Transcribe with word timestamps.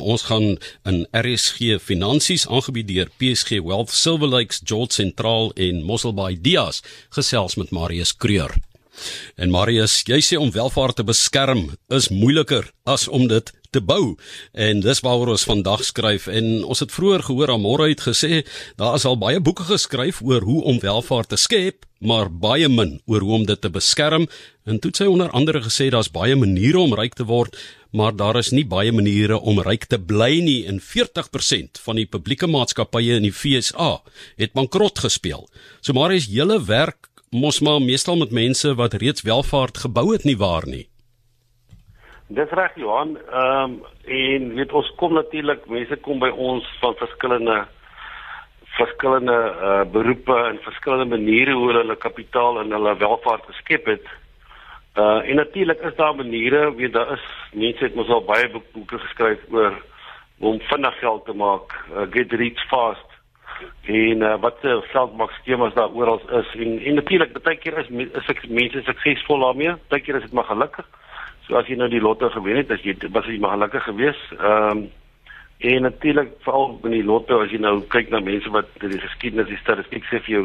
Ons 0.00 0.22
gaan 0.22 0.58
in 0.84 1.06
RSG 1.12 1.78
Finansies 1.82 2.46
aangebied 2.48 2.88
deur 2.88 3.10
PSG 3.18 3.60
Wealth 3.62 3.90
Silver 3.90 4.28
Lakes 4.28 4.60
George 4.64 4.92
Sentraal 4.92 5.52
en 5.54 5.82
Mosselbaai 5.82 6.38
Dias 6.40 6.82
gesels 7.14 7.54
met 7.60 7.70
Marius 7.70 8.16
Kreur. 8.16 8.54
En 9.36 9.50
Marius, 9.50 10.02
jy 10.06 10.20
sê 10.22 10.38
om 10.40 10.52
welvaart 10.54 11.00
te 11.00 11.04
beskerm 11.06 11.70
is 11.88 12.10
moeiliker 12.12 12.70
as 12.84 13.08
om 13.08 13.26
dit 13.28 13.52
te 13.74 13.82
bou. 13.82 14.14
En 14.52 14.82
dis 14.84 15.02
waaroor 15.02 15.34
ons 15.34 15.46
vandag 15.48 15.82
skryf 15.86 16.28
en 16.30 16.62
ons 16.62 16.82
het 16.82 16.94
vroeër 16.94 17.26
gehoor 17.26 17.54
Amore 17.56 17.90
het 17.90 18.06
gesê 18.06 18.44
daar 18.78 18.98
is 18.98 19.06
al 19.08 19.18
baie 19.18 19.40
boeke 19.42 19.66
geskryf 19.68 20.22
oor 20.22 20.46
hoe 20.46 20.62
om 20.70 20.82
welvaart 20.82 21.32
te 21.34 21.40
skep, 21.40 21.86
maar 21.98 22.30
baie 22.30 22.68
min 22.68 22.98
oor 23.10 23.24
hoe 23.24 23.38
om 23.40 23.46
dit 23.48 23.60
te 23.60 23.70
beskerm. 23.72 24.28
En 24.68 24.78
toe 24.78 24.92
het 24.92 25.02
sy 25.02 25.08
onder 25.10 25.32
andere 25.34 25.64
gesê 25.64 25.90
daar's 25.90 26.12
baie 26.12 26.36
maniere 26.36 26.78
om 26.80 26.94
ryk 26.94 27.16
te 27.18 27.26
word, 27.26 27.56
maar 27.94 28.14
daar 28.16 28.38
is 28.38 28.52
nie 28.52 28.66
baie 28.66 28.92
maniere 28.92 29.38
om 29.38 29.62
ryk 29.62 29.88
te 29.90 29.98
bly 29.98 30.40
nie 30.42 30.64
en 30.70 30.80
40% 30.82 31.80
van 31.86 32.00
die 32.00 32.06
publieke 32.10 32.50
maatskappye 32.50 33.18
in 33.20 33.26
die 33.28 33.34
FSA 33.34 33.96
het 34.40 34.54
bankrot 34.54 35.02
gespeel. 35.06 35.48
So 35.80 35.96
maar 35.96 36.14
is 36.14 36.30
hele 36.30 36.60
werk 36.66 37.10
mos 37.34 37.60
maar 37.60 37.80
meestal 37.82 38.16
met 38.16 38.30
mense 38.30 38.74
wat 38.78 38.92
reeds 39.02 39.22
welvaart 39.26 39.78
gebou 39.84 40.12
het 40.12 40.24
nie 40.24 40.36
waar 40.38 40.66
nie. 40.70 40.86
Dis 42.30 42.50
reg 42.50 42.76
Johan, 42.78 43.16
ehm 43.18 43.72
um, 43.74 43.80
en 44.04 44.54
weet 44.54 44.72
ons 44.72 44.90
kom 45.00 45.14
natuurlik 45.14 45.66
mense 45.66 45.96
kom 46.06 46.18
by 46.22 46.28
ons 46.28 46.66
van 46.80 46.94
verskillende 47.00 47.56
verskillende 48.76 49.36
uh, 49.36 49.82
beroepe 49.92 50.36
en 50.50 50.58
verskillende 50.62 51.16
maniere 51.16 51.54
hoe 51.54 51.72
hulle 51.72 51.96
kapitaal 51.96 52.60
en 52.60 52.74
hulle 52.74 52.96
welvaart 53.02 53.46
geskep 53.50 53.86
het. 53.86 54.06
Uh 54.98 55.20
en 55.30 55.36
natuurlik 55.36 55.80
is 55.90 55.96
daar 55.96 56.14
maniere, 56.14 56.74
weet 56.74 56.92
daar 56.92 57.12
is 57.12 57.26
mense 57.52 57.84
het 57.84 57.94
mos 57.94 58.08
al 58.08 58.24
baie 58.24 58.50
boeke 58.50 58.98
geskryf 58.98 59.42
oor 59.50 59.82
om 60.38 60.60
vinnig 60.60 60.98
geld 60.98 61.24
te 61.24 61.32
maak, 61.32 61.74
uh, 61.90 62.06
get 62.10 62.32
rich 62.32 62.66
fast. 62.70 63.13
En 63.84 64.22
uh, 64.22 64.34
wat 64.40 64.58
se 64.62 64.80
geldmaak 64.92 65.30
skemas 65.30 65.74
daar 65.74 65.92
oral 65.92 66.20
is 66.40 66.54
en 66.54 66.78
en 66.78 66.94
natuurlik 66.94 67.42
baie 67.42 67.56
keer 67.56 67.78
is 67.78 67.88
is 67.90 68.28
ek 68.32 68.44
mense 68.48 68.82
suksesvol 68.82 69.44
daarmee, 69.44 69.74
baie 69.88 70.02
keer 70.02 70.16
is 70.16 70.22
dit 70.22 70.32
maar 70.32 70.48
gelukkig. 70.48 70.86
So 71.46 71.56
as 71.60 71.68
jy 71.68 71.76
nou 71.76 71.88
die 71.92 72.00
lotto 72.00 72.30
gewen 72.32 72.56
het, 72.56 72.70
as 72.70 72.84
jy 72.84 72.96
was 73.12 73.26
jy 73.28 73.38
maar 73.38 73.58
gelukkig 73.58 73.84
geweest. 73.84 74.36
Ehm 74.38 74.70
um, 74.70 74.86
en 75.64 75.82
natuurlik 75.82 76.32
veral 76.44 76.78
in 76.84 76.90
die 76.90 77.04
lotto 77.04 77.38
as 77.40 77.52
jy 77.52 77.58
nou 77.62 77.78
kyk 77.88 78.10
na 78.10 78.20
mense 78.20 78.50
wat 78.52 78.68
die 78.82 78.98
geskiedenis, 79.00 79.48
die 79.48 79.60
statistiek 79.62 80.04
sê 80.10 80.18
vir 80.24 80.32
jou 80.34 80.42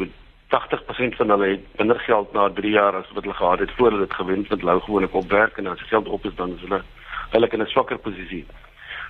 80% 0.54 1.16
van 1.18 1.30
hulle 1.34 1.48
het 1.54 1.66
minder 1.78 2.00
geld 2.06 2.32
na 2.32 2.48
3 2.50 2.72
jaar 2.72 2.96
as 2.96 3.10
wat 3.14 3.24
hulle 3.24 3.36
gehad 3.36 3.58
het 3.58 3.74
voor 3.76 3.90
hulle 3.90 4.06
dit 4.06 4.14
gewen 4.14 4.38
het 4.38 4.50
met 4.50 4.62
lou 4.62 4.80
gewoonlik 4.80 5.14
opwerk 5.14 5.58
en 5.58 5.66
as 5.66 5.78
die 5.78 5.90
geld 5.92 6.08
op 6.08 6.24
is 6.24 6.34
dan 6.34 6.54
is 6.56 6.64
hulle 6.66 6.82
hulle 7.30 7.48
in 7.48 7.62
'n 7.62 7.66
swakker 7.66 7.98
posisie. 7.98 8.44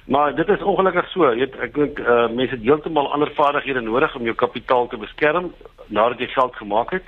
Maar 0.05 0.35
dit 0.35 0.49
is 0.49 0.63
ongelukkig 0.63 1.09
so. 1.11 1.33
Jy 1.35 1.47
ek 1.63 1.75
dink 1.75 1.99
uh, 1.99 2.27
mense 2.29 2.55
het 2.57 2.63
heeltemal 2.63 3.13
ander 3.13 3.31
vaardighede 3.35 3.81
nodig 3.81 4.15
om 4.17 4.25
jou 4.25 4.35
kapitaal 4.35 4.89
te 4.89 4.97
beskerm 4.97 5.53
nadat 5.87 6.21
jy 6.21 6.27
geld 6.27 6.57
gemaak 6.57 6.91
het 6.91 7.07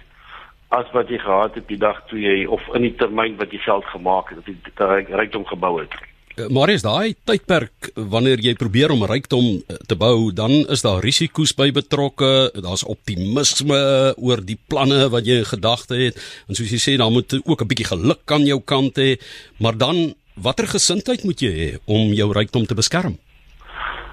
as 0.73 0.89
wat 0.97 1.11
jy 1.12 1.19
gehad 1.21 1.55
het 1.59 1.69
die 1.69 1.81
dag 1.81 1.99
toe 2.09 2.21
jy 2.21 2.47
of 2.49 2.65
in 2.77 2.87
die 2.87 2.95
termyn 2.97 3.37
wat 3.41 3.53
jy 3.53 3.61
geld 3.61 3.84
gemaak 3.93 4.33
het, 4.33 4.41
dat 4.47 4.89
jy 4.97 5.21
rykdom 5.21 5.45
gebou 5.51 5.77
het. 5.83 5.93
Eh, 6.33 6.47
Marius, 6.49 6.81
daai 6.81 7.12
tydperk 7.29 7.91
wanneer 8.09 8.41
jy 8.41 8.55
probeer 8.57 8.95
om 8.95 9.05
rykdom 9.05 9.61
eh, 9.61 9.77
te 9.89 9.99
bou, 10.01 10.31
dan 10.33 10.62
is 10.73 10.81
daar 10.81 11.03
risiko's 11.05 11.53
by 11.59 11.69
betrokke, 11.77 12.49
daar's 12.56 12.87
optimisme 12.89 13.83
oor 14.17 14.41
die 14.41 14.56
planne 14.56 15.11
wat 15.12 15.29
jy 15.29 15.43
in 15.43 15.51
gedagte 15.51 15.99
het. 16.01 16.17
En 16.49 16.56
soos 16.56 16.73
jy 16.73 16.81
sê, 16.81 16.97
dan 16.97 17.12
moet 17.12 17.37
ook 17.45 17.61
'n 17.61 17.69
bietjie 17.69 17.91
geluk 17.93 18.25
aan 18.33 18.49
jou 18.49 18.61
kant 18.65 18.97
hê, 18.97 19.21
maar 19.61 19.77
dan 19.77 20.15
watter 20.34 20.66
gesindheid 20.66 21.25
moet 21.25 21.42
jy 21.42 21.52
hê 21.56 21.69
om 21.86 22.12
jou 22.16 22.28
rykdom 22.33 22.66
te 22.66 22.78
beskerm? 22.78 23.19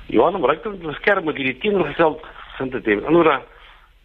Ja, 0.09 0.27
om 0.27 0.45
rykdom 0.45 0.79
te 0.79 0.87
beskerm 0.87 1.23
moet 1.23 1.37
jy 1.37 1.51
die 1.51 1.59
teenoorgestelde 1.63 2.19
gesindheid 2.53 2.85
hê. 2.85 2.99
Anderswoorde, 2.99 3.41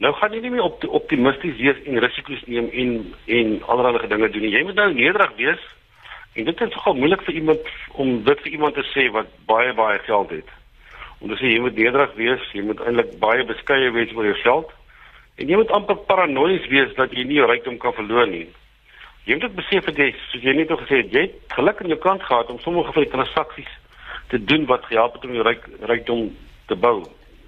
nou 0.04 0.12
gaan 0.18 0.34
jy 0.34 0.42
nie 0.44 0.54
meer 0.56 0.66
op 0.66 0.84
optimisties 1.00 1.56
wees 1.60 1.80
en 1.86 2.02
risiko's 2.02 2.42
neem 2.46 2.68
en 2.72 2.98
en 3.38 3.56
allerlei 3.72 4.08
dinge 4.08 4.30
doen 4.30 4.46
nie. 4.46 4.54
Jy 4.56 4.66
moet 4.68 4.78
nou 4.82 4.92
nederig 4.92 5.38
wees 5.40 5.64
En 6.34 6.44
dit 6.44 6.60
is 6.60 6.70
nogal 6.74 6.94
moeilik 6.94 7.22
vir 7.22 7.34
iemand 7.34 7.66
om 8.02 8.08
dit 8.26 8.40
vir 8.42 8.52
iemand 8.52 8.74
te 8.74 8.82
sê 8.90 9.06
wat 9.14 9.28
baie 9.46 9.74
baie 9.74 9.98
geld 10.02 10.30
het. 10.34 10.48
Om 11.22 11.30
te 11.30 11.36
sê 11.38 11.52
jy 11.52 11.60
moet 11.62 11.76
nederig 11.78 12.16
wees, 12.18 12.48
jy 12.52 12.64
moet 12.66 12.80
eintlik 12.82 13.12
baie 13.22 13.44
beskeie 13.46 13.92
wees 13.94 14.14
oor 14.16 14.26
jou 14.26 14.34
geld. 14.40 14.72
En 15.38 15.52
jy 15.52 15.60
moet 15.60 15.70
amper 15.78 16.00
paranoïes 16.08 16.66
wees 16.72 16.90
dat 16.98 17.14
jy 17.14 17.22
nie 17.28 17.38
jou 17.38 17.46
rykdom 17.46 17.78
kan 17.78 17.94
verloor 17.94 18.26
nie. 18.26 18.48
Jy 19.24 19.38
moet 19.40 19.54
besef 19.56 19.84
dat 19.88 19.96
jy 19.96 20.10
soos 20.28 20.42
jy 20.44 20.52
net 20.52 20.68
gesê 20.68 21.00
het, 21.00 21.12
jy 21.12 21.20
het 21.26 21.52
geluk 21.56 21.80
aan 21.80 21.92
jou 21.94 21.98
kant 21.98 22.22
gehad 22.22 22.50
om 22.52 22.58
sommige 22.60 22.92
van 22.92 23.02
die 23.02 23.12
transaksies 23.12 23.70
te 24.28 24.40
doen 24.44 24.66
wat 24.66 24.84
gehelp 24.84 25.14
het 25.16 25.24
om 25.24 25.32
jou 25.32 25.44
ryk, 25.46 25.64
rykdom 25.80 26.26
te 26.68 26.76
bou. 26.76 26.98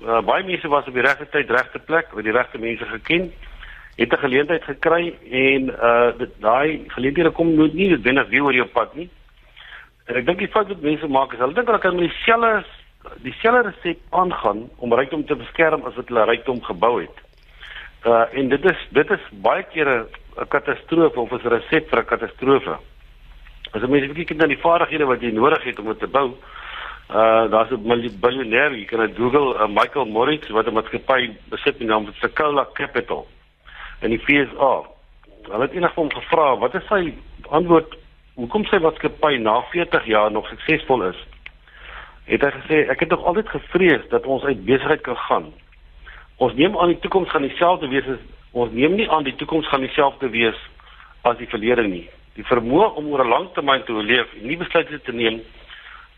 Uh, 0.00 0.20
baie 0.24 0.44
mense 0.44 0.68
was 0.68 0.88
op 0.88 0.96
die 0.96 1.04
regte 1.04 1.28
tyd, 1.32 1.50
regte 1.50 1.78
plek, 1.78 2.14
met 2.14 2.24
die 2.24 2.32
regte 2.32 2.58
mense 2.58 2.84
geken 2.84 3.28
het 3.96 4.12
'n 4.12 4.16
geleentheid 4.16 4.64
gekry 4.64 5.14
en 5.30 5.62
uh 5.68 6.12
daai 6.38 6.84
geleenthede 6.86 7.30
kom 7.30 7.54
nooit 7.54 7.74
nie 7.74 7.88
noodwendig 7.88 8.28
weer 8.28 8.42
oor 8.42 8.54
jou 8.54 8.66
pad 8.66 8.94
nie. 8.94 9.08
En 10.04 10.16
ek 10.16 10.26
dink 10.26 10.38
die 10.38 10.48
fout 10.48 10.68
wat 10.68 10.80
mense 10.80 11.08
maak 11.08 11.32
is 11.32 11.38
hulle 11.38 11.54
dink 11.54 11.66
hulle 11.66 11.78
kan 11.78 11.96
met 11.96 12.08
dieselfde 12.08 12.64
dieselfde 13.22 13.70
resep 13.70 13.98
aangaan 14.10 14.68
om 14.76 14.92
rykdom 14.92 15.24
te 15.26 15.36
beskerm 15.36 15.84
as 15.84 15.94
wat 15.94 16.08
hulle 16.08 16.24
rykdom 16.24 16.62
gebou 16.62 17.00
het. 17.00 17.16
Uh 18.04 18.24
en 18.32 18.48
dit 18.48 18.64
is 18.64 18.86
dit 18.90 19.10
is 19.10 19.24
baie 19.30 19.62
kere 19.62 20.06
'n 20.36 20.48
katastrofe 20.48 21.20
of 21.20 21.32
'n 21.32 21.48
resep 21.48 21.88
vir 21.90 21.98
'n 21.98 22.04
katastrofe. 22.04 22.76
As 23.72 23.82
jy 23.82 23.88
mens 23.88 24.12
kyk 24.12 24.36
na 24.36 24.46
die 24.46 24.58
vaardighede 24.58 25.06
wat 25.06 25.20
jy 25.20 25.32
nodig 25.32 25.62
het 25.64 25.78
om 25.78 25.86
dit 25.86 25.98
te 25.98 26.06
bou, 26.06 26.36
uh 27.10 27.50
daar's 27.50 27.70
'n 27.70 27.86
miljonair, 28.20 28.72
jy 28.72 28.84
kan 28.84 29.00
dit 29.00 29.16
Google, 29.16 29.54
uh, 29.54 29.66
Michael 29.68 30.06
Moritz 30.06 30.48
wat 30.48 30.66
'n 30.66 30.72
maatskappy 30.72 31.30
besit 31.48 31.78
met 31.78 31.78
die 31.78 31.86
naam 31.88 32.08
Sequoia 32.20 32.66
Capital 32.72 33.26
in 34.00 34.10
die 34.10 34.18
FSA. 34.18 34.84
Hulle 35.50 35.62
het 35.62 35.72
eendag 35.72 35.94
hom 35.94 36.10
gevra 36.10 36.56
wat 36.58 36.74
is 36.74 36.86
sy 36.88 37.14
antwoord 37.48 37.96
hoekom 38.34 38.64
sy 38.64 38.78
maatskappy 38.78 39.36
na 39.36 39.62
40 39.70 40.04
jaar 40.06 40.30
nog 40.30 40.48
suksesvol 40.48 41.02
is. 41.02 41.16
Het 42.24 42.42
hy 42.42 42.50
gesê 42.50 42.88
ek 42.90 43.00
het 43.00 43.08
nog 43.08 43.24
altyd 43.24 43.48
gevrees 43.48 44.08
dat 44.08 44.26
ons 44.26 44.44
uit 44.44 44.64
besigheid 44.64 45.00
kan 45.00 45.16
gaan. 45.16 45.52
Ons 46.36 46.54
neem 46.54 46.78
aan 46.78 46.88
die 46.88 46.98
toekoms 46.98 47.30
gaan 47.30 47.42
dieselfde 47.42 47.88
wees 47.88 48.06
as 48.06 48.18
ons 48.56 48.72
neem 48.72 48.96
nie 48.96 49.08
aan 49.12 49.26
die 49.26 49.34
toekoms 49.36 49.68
gaan 49.68 49.84
dieselfde 49.84 50.30
wees 50.32 50.58
as 51.28 51.36
die 51.40 51.48
verlede 51.52 51.84
nie. 51.88 52.06
Die 52.36 52.44
vermoë 52.46 52.94
om 53.00 53.10
oor 53.12 53.24
'n 53.24 53.28
lang 53.28 53.46
termyn 53.54 53.84
te 53.84 53.92
oorleef 53.92 54.32
en 54.40 54.46
nie 54.48 54.56
besluite 54.56 55.00
te 55.00 55.12
neem 55.12 55.40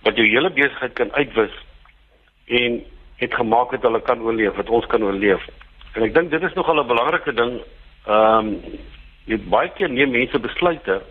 wat 0.02 0.16
jou 0.16 0.26
hele 0.26 0.50
besigheid 0.50 0.94
kan 0.94 1.12
uitwis 1.12 1.54
en 2.46 2.84
het 3.16 3.34
gemaak 3.34 3.70
het 3.70 3.82
hulle 3.82 4.00
kan 4.00 4.20
oorleef 4.22 4.54
wat 4.56 4.70
ons 4.70 4.86
kan 4.86 5.02
oorleef. 5.02 5.42
En 5.94 6.02
ek 6.02 6.14
dink 6.14 6.30
dit 6.30 6.42
is 6.42 6.54
nogal 6.54 6.80
'n 6.82 6.86
belangrike 6.86 7.32
ding. 7.32 7.60
Ehm 8.06 8.46
um, 8.46 8.62
jy 9.26 9.36
baie 9.36 9.68
keer 9.76 9.90
neem 9.90 10.10
mense 10.10 10.38
besluite 10.38 11.02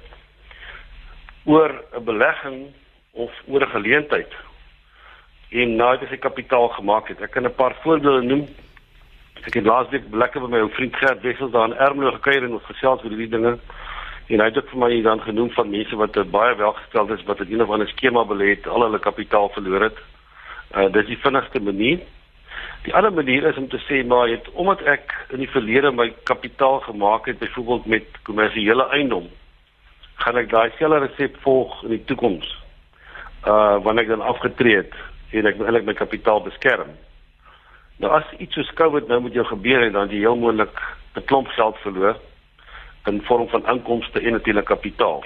oor 1.45 1.71
'n 1.97 2.03
belegging 2.03 2.73
of 3.13 3.31
oor 3.47 3.61
'n 3.61 3.75
geleentheid 3.75 4.31
en 5.49 5.75
nadat 5.75 6.09
jy 6.09 6.17
kapitaal 6.17 6.67
gemaak 6.67 7.07
het. 7.07 7.21
Ek 7.21 7.31
kan 7.31 7.43
'n 7.45 7.55
paar 7.55 7.75
voorbeelde 7.83 8.21
noem. 8.21 8.47
Ek 9.45 9.53
het 9.53 9.65
laasweek 9.65 10.03
lekker 10.11 10.41
by 10.41 10.49
my 10.49 10.59
ou 10.65 10.69
vriend 10.73 10.95
Gert 10.97 11.21
Wessels 11.21 11.51
daar 11.53 11.69
in 11.69 11.77
Ermelo 11.77 12.11
gekuier 12.17 12.47
en 12.47 12.57
ons 12.57 12.69
gesels 12.71 13.03
oor 13.03 13.13
hierdie 13.13 13.29
dinge. 13.29 13.57
En 14.27 14.41
hy 14.41 14.47
het 14.49 14.57
ook 14.57 14.69
vir 14.73 14.81
my 14.81 14.89
dan 15.05 15.21
genoem 15.23 15.49
van 15.55 15.69
mense 15.71 15.95
wat 15.95 16.17
baie 16.31 16.55
welgesteld 16.59 17.13
is 17.15 17.23
wat 17.29 17.39
'n 17.39 17.51
een 17.53 17.61
of 17.61 17.69
ander 17.69 17.87
skema 17.87 18.25
belê 18.25 18.49
het, 18.55 18.67
al 18.67 18.81
hulle 18.81 18.99
kapitaal 18.99 19.49
verloor 19.49 19.81
het. 19.81 19.97
Uh 20.75 20.91
dis 20.91 21.05
die 21.05 21.17
vinnigste 21.17 21.61
manier. 21.61 21.99
Die 22.83 22.95
ander 22.95 23.13
manier 23.13 23.43
is 23.43 23.57
om 23.57 23.67
te 23.67 23.79
sê 23.87 24.05
maar 24.05 24.27
het 24.27 24.51
omdat 24.51 24.81
ek 24.81 25.25
in 25.29 25.39
die 25.39 25.49
verlede 25.49 25.91
my 25.91 26.13
kapitaal 26.23 26.79
gemaak 26.79 27.25
het 27.25 27.39
byvoorbeeld 27.39 27.85
met 27.85 28.03
kommersiële 28.23 28.89
eiendom, 28.89 29.29
gaan 30.15 30.37
ek 30.37 30.49
daai 30.49 30.71
selfde 30.77 30.99
resep 30.99 31.37
volg 31.41 31.83
in 31.83 31.89
die 31.89 32.05
toekoms. 32.05 32.63
Uh 33.45 33.77
wanneer 33.83 34.03
ek 34.03 34.09
dan 34.09 34.21
afgetree 34.21 34.75
het 34.75 34.93
en 35.31 35.45
ek 35.45 35.59
eintlik 35.59 35.85
my 35.85 35.93
kapitaal 35.93 36.41
beskerm. 36.41 36.89
Nou 37.97 38.11
as 38.13 38.29
iets 38.37 38.53
soos 38.53 38.73
COVID 38.77 39.07
nou 39.07 39.21
met 39.21 39.33
jou 39.33 39.45
gebeur 39.45 39.83
het 39.83 39.93
dan 39.93 40.09
jy 40.09 40.21
heel 40.25 40.37
moontlik 40.37 40.81
'n 41.15 41.25
klomp 41.25 41.47
geld 41.47 41.77
verloor 41.77 42.17
in 43.05 43.21
vorm 43.21 43.47
van 43.49 43.67
inkomste 43.67 44.21
en 44.21 44.31
natuurlik 44.31 44.65
kapitaal. 44.65 45.23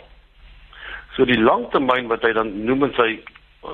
So 1.15 1.25
die 1.25 1.41
langtermyn 1.41 2.07
wat 2.07 2.21
hy 2.21 2.31
dan 2.33 2.63
noem 2.65 2.83
in 2.83 2.94
sy 2.94 3.19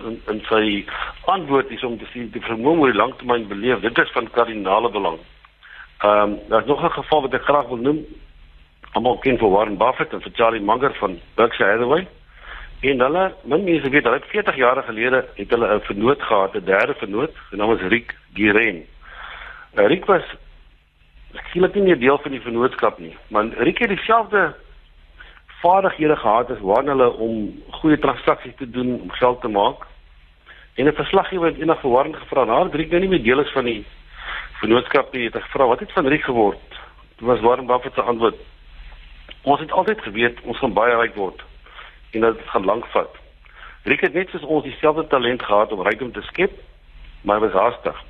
in, 0.07 0.21
in 0.27 0.41
sy 0.49 0.85
antwoord 1.25 1.69
is 1.71 1.83
om 1.83 1.97
te 1.97 2.05
sê 2.11 2.25
die 2.31 2.41
vermoë 2.41 2.75
moet 2.75 2.95
lanktermyn 2.95 3.47
beleef. 3.47 3.79
Dit 3.79 3.97
is 3.97 4.11
van 4.11 4.31
kardinale 4.31 4.89
belang. 4.91 5.19
Ehm 6.01 6.21
um, 6.21 6.39
daar's 6.49 6.65
nog 6.65 6.83
'n 6.83 6.97
geval 6.99 7.21
wat 7.21 7.33
ek 7.33 7.43
graag 7.43 7.67
wil 7.67 7.77
noem. 7.77 8.05
Almal 8.91 9.17
ken 9.17 9.37
vir 9.37 9.49
Warren 9.49 9.77
Buffett 9.77 10.13
en 10.13 10.21
vir 10.21 10.31
Charlie 10.33 10.61
Munger 10.61 10.93
van 10.93 11.19
Berkshire 11.35 11.71
Hathaway. 11.71 12.07
En 12.79 12.99
hulle, 13.01 13.23
min 13.49 13.63
mense 13.63 13.89
weet, 13.89 14.03
hulle 14.05 14.19
het 14.19 14.29
40 14.29 14.55
jaar 14.55 14.83
gelede 14.83 15.25
het 15.35 15.49
hulle 15.49 15.67
'n 15.75 15.81
vernoot 15.81 16.21
gehad, 16.21 16.53
'n 16.55 16.65
derde 16.65 16.93
vernoot, 16.93 17.33
sy 17.49 17.55
naam 17.55 17.67
was 17.67 17.81
Rick 17.81 18.15
Giren. 18.33 18.85
Uh, 19.73 19.87
Rick 19.87 20.05
was 20.05 20.23
skielik 21.33 21.73
nie 21.73 21.83
meer 21.83 21.99
deel 21.99 22.17
van 22.17 22.31
die 22.31 22.41
vennootskap 22.41 22.99
nie, 22.99 23.17
maar 23.27 23.47
Rick 23.47 23.77
het 23.77 23.89
dieselfde 23.89 24.55
vaardighede 25.61 26.15
gehad 26.15 26.51
as 26.51 26.59
waarna 26.59 26.91
hulle 26.91 27.09
om 27.09 27.63
goeie 27.69 27.97
transaksies 27.99 28.55
te 28.55 28.69
doen 28.69 29.01
om 29.01 29.11
geld 29.11 29.41
te 29.41 29.47
maak. 29.47 29.85
En 30.75 30.85
'n 30.85 30.93
verslaggewer 30.93 31.49
het 31.49 31.59
eendag 31.59 31.79
vir 31.79 31.91
Warren 31.91 32.15
gevra, 32.15 32.43
"Nou, 32.43 32.69
Riek 32.71 32.89
nou 32.89 32.99
nie 32.99 33.09
meer 33.09 33.23
deel 33.23 33.39
is 33.39 33.51
van 33.51 33.65
die 33.65 33.85
vennootskap 34.59 35.13
nie." 35.13 35.23
Het 35.23 35.33
hy 35.33 35.39
gevra, 35.39 35.67
"Wat 35.67 35.79
het 35.79 35.91
van 35.91 36.07
Riek 36.07 36.23
geword?" 36.23 36.69
Dit 37.17 37.27
was 37.27 37.39
Warren 37.39 37.65
Buffett 37.65 37.93
se 37.93 38.01
antwoord. 38.01 38.35
"Ons 39.41 39.59
het 39.59 39.71
altyd 39.71 40.01
geweet 40.01 40.41
ons 40.41 40.57
gaan 40.57 40.73
baie 40.73 40.95
ryk 40.95 41.15
word 41.15 41.43
en 42.17 42.25
dat 42.25 42.41
dit 42.41 42.51
gaan 42.51 42.65
lank 42.65 42.89
vat." 42.95 43.13
Riek 43.87 44.01
het 44.03 44.13
net 44.13 44.29
soos 44.29 44.43
ons 44.43 44.63
dieselfde 44.65 45.07
talent 45.07 45.43
gehad 45.43 45.71
om 45.71 45.81
rykdom 45.85 46.11
te 46.11 46.21
skep, 46.27 46.51
maar 47.21 47.39
hy 47.39 47.47
was 47.47 47.55
haastig. 47.61 48.01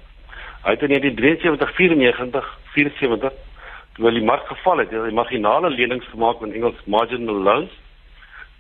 Hy 0.64 0.74
het 0.74 0.82
in 0.82 0.90
1973 0.90 1.76
94 1.76 2.48
74 2.74 3.34
toe 3.98 4.12
die 4.14 4.24
mark 4.24 4.48
geval 4.48 4.78
het, 4.78 4.92
het 4.94 5.06
hy 5.06 5.14
marginale 5.14 5.70
lenings 5.70 6.06
gemaak 6.12 6.42
in 6.46 6.54
Engels 6.54 6.82
marginal 6.86 7.44
loans. 7.50 7.74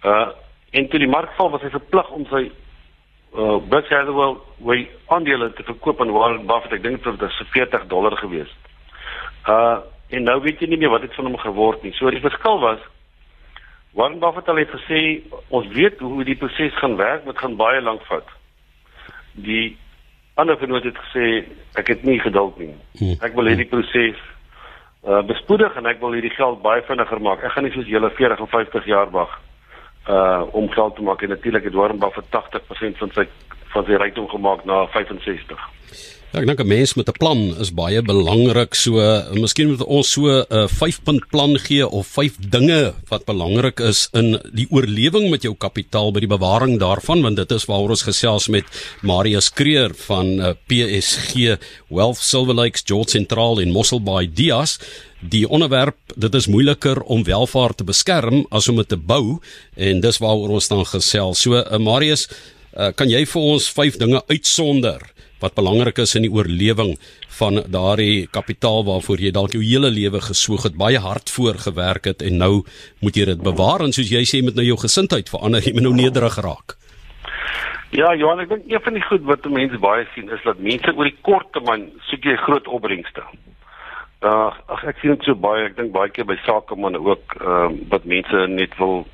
Uh 0.05 0.27
en 0.77 0.87
toe 0.91 0.99
die 0.99 1.07
mark 1.07 1.31
val, 1.37 1.49
was 1.49 1.63
hy 1.63 1.69
verplig 1.71 2.09
om 2.11 2.25
sy 2.29 2.41
uh 3.33 3.57
Berkshire 3.69 4.03
Hathaway 4.03 4.35
wy 4.69 4.77
aandele 5.13 5.51
te 5.55 5.63
verkoop 5.63 6.01
aan 6.01 6.11
Warren 6.11 6.45
Buffett. 6.49 6.73
Ek 6.77 6.83
dink 6.83 7.03
dit 7.03 7.21
was 7.21 7.41
40 7.53 7.87
dollar 7.87 8.17
gewees. 8.17 8.51
Uh 9.47 9.79
en 10.09 10.23
nou 10.23 10.37
weet 10.41 10.61
jy 10.61 10.69
nie 10.71 10.79
meer 10.79 10.93
wat 10.93 11.03
het 11.03 11.15
van 11.17 11.27
hom 11.27 11.37
geword 11.41 11.81
nie. 11.83 11.93
So 11.97 12.09
die 12.13 12.23
verskil 12.23 12.61
was 12.63 12.83
Warren 13.97 14.19
Buffett 14.19 14.47
het 14.47 14.69
gesê 14.69 14.99
ons 15.49 15.67
weet 15.73 15.99
hoe 15.99 16.23
die 16.23 16.37
proses 16.37 16.75
gaan 16.77 16.95
werk, 16.95 17.25
dit 17.25 17.37
gaan 17.37 17.55
baie 17.57 17.81
lank 17.81 18.03
vat. 18.05 18.27
Die 19.33 19.77
ander 20.37 20.57
vernoot 20.61 20.85
het 20.85 20.97
gesê 21.07 21.47
ek 21.81 21.89
het 21.89 22.03
nie 22.05 22.19
geduld 22.21 22.59
nie. 22.61 22.75
Hmm. 22.99 23.15
Ek 23.25 23.33
wil 23.33 23.49
hierdie 23.49 23.69
proses 23.71 24.19
uh 25.07 25.23
bespoedig 25.25 25.73
en 25.79 25.89
ek 25.89 26.01
wil 26.03 26.13
hierdie 26.13 26.33
geld 26.35 26.61
baie 26.61 26.83
vinniger 26.85 27.21
maak. 27.25 27.41
Ek 27.41 27.55
gaan 27.55 27.65
nie 27.65 27.73
soos 27.73 27.89
julle 27.89 28.11
40 28.13 28.43
of 28.45 28.53
50 28.53 28.85
jaar 28.85 29.09
wag 29.15 29.33
uh 30.05 30.45
om 30.53 30.69
geld 30.77 30.95
te 30.95 31.05
maak 31.09 31.25
en 31.25 31.33
natuurlik 31.33 31.65
het 31.65 31.73
Warren 31.73 31.99
Buffett 31.99 32.29
80% 32.37 33.01
van 33.01 33.15
sy 33.17 33.25
van 33.73 33.85
sy 33.89 33.97
rykdom 33.97 34.29
gemaak 34.29 34.65
na 34.65 34.85
65. 34.93 35.65
Ja, 36.27 36.41
ek 36.41 36.47
dink 36.49 36.59
'n 36.59 36.67
mens 36.67 36.93
met 36.95 37.07
'n 37.07 37.15
plan 37.17 37.55
is 37.57 37.71
baie 37.71 38.01
belangrik. 38.01 38.75
So, 38.75 38.99
miskien 39.31 39.69
moet 39.69 39.83
ons 39.83 40.11
so 40.11 40.27
'n 40.27 40.45
uh, 40.49 40.67
5-punt 40.67 41.29
plan 41.29 41.57
gee 41.57 41.87
of 41.87 42.05
5 42.07 42.35
dinge 42.49 42.93
wat 43.07 43.25
belangrik 43.25 43.79
is 43.79 44.09
in 44.11 44.37
die 44.51 44.67
oorlewing 44.69 45.29
met 45.29 45.43
jou 45.43 45.55
kapitaal 45.55 46.11
by 46.11 46.19
die 46.19 46.27
bewaring 46.27 46.79
daarvan, 46.79 47.21
want 47.21 47.37
dit 47.37 47.51
is 47.51 47.65
waaroor 47.65 47.89
ons 47.89 48.03
gesels 48.03 48.49
met 48.49 48.65
Marius 49.01 49.49
Kreer 49.49 49.95
van 49.95 50.39
uh, 50.39 50.53
PSG 50.67 51.57
Wealth 51.87 52.19
Silver 52.19 52.55
Lakes 52.55 52.83
George 52.85 53.09
Central 53.09 53.59
in 53.59 53.71
Mossel 53.71 54.01
Bay 54.01 54.27
Dias. 54.27 54.79
Die 55.21 55.47
onderwerp, 55.47 55.95
dit 56.15 56.35
is 56.35 56.47
moeiliker 56.47 57.01
om 57.01 57.23
welvaart 57.23 57.77
te 57.77 57.83
beskerm 57.83 58.45
as 58.51 58.67
om 58.67 58.75
dit 58.75 58.89
te 58.89 58.97
bou 58.97 59.39
en 59.75 60.01
dis 60.01 60.17
waaroor 60.17 60.49
ons 60.49 60.67
dan 60.67 60.85
gesels. 60.85 61.39
So, 61.39 61.55
uh, 61.55 61.77
Marius, 61.77 62.27
uh, 62.75 62.91
kan 62.91 63.07
jy 63.09 63.25
vir 63.25 63.41
ons 63.41 63.69
5 63.69 63.97
dinge 63.97 64.21
uitsonder? 64.27 65.15
Wat 65.41 65.55
belangrik 65.55 65.97
is 66.03 66.15
in 66.15 66.25
die 66.25 66.31
oorlewing 66.33 66.95
van 67.39 67.61
daardie 67.73 68.27
kapitaal 68.27 68.85
waarvoor 68.87 69.21
jy 69.21 69.31
dalk 69.31 69.53
jou 69.53 69.63
hele 69.63 69.91
lewe 69.93 70.21
gesoog 70.21 70.63
het, 70.63 70.77
baie 70.77 70.99
hard 70.99 71.29
voor 71.29 71.59
gewerk 71.67 72.05
het 72.05 72.21
en 72.21 72.37
nou 72.37 72.53
moet 73.01 73.15
jy 73.15 73.25
dit 73.33 73.41
bewaar 73.43 73.85
en 73.85 73.93
soos 73.93 74.11
jy 74.11 74.23
sê 74.25 74.43
met 74.45 74.55
nou 74.55 74.65
jou 74.65 74.77
gesindheid 74.81 75.29
verander, 75.29 75.61
jy 75.61 75.73
moet 75.77 75.87
nou 75.89 75.95
nederig 75.97 76.37
raak. 76.41 76.77
Ja, 77.95 78.11
Johan, 78.15 78.41
ek 78.43 78.49
dink 78.51 78.65
een 78.67 78.83
van 78.83 78.97
die 78.97 79.05
goed 79.05 79.23
wat 79.29 79.45
mense 79.47 79.77
baie 79.79 80.07
sien 80.13 80.27
is 80.33 80.41
dat 80.43 80.59
mense 80.59 80.91
oor 80.91 81.07
die 81.07 81.21
kort 81.23 81.53
termyn 81.55 81.87
soek 82.09 82.25
jy 82.27 82.35
groot 82.43 82.67
opbrengste. 82.67 83.23
Uh, 84.25 84.49
ag 84.73 84.83
ek 84.89 84.97
sien 84.99 85.13
dit 85.13 85.27
so 85.29 85.37
baie, 85.37 85.69
ek 85.69 85.77
dink 85.77 85.93
baie 85.95 86.11
keer 86.11 86.25
by 86.27 86.35
sakemanne 86.43 86.99
ook 86.99 87.37
ehm 87.37 87.77
uh, 87.77 87.85
wat 87.93 88.09
mense 88.09 88.47
net 88.49 88.73
wil 88.81 89.05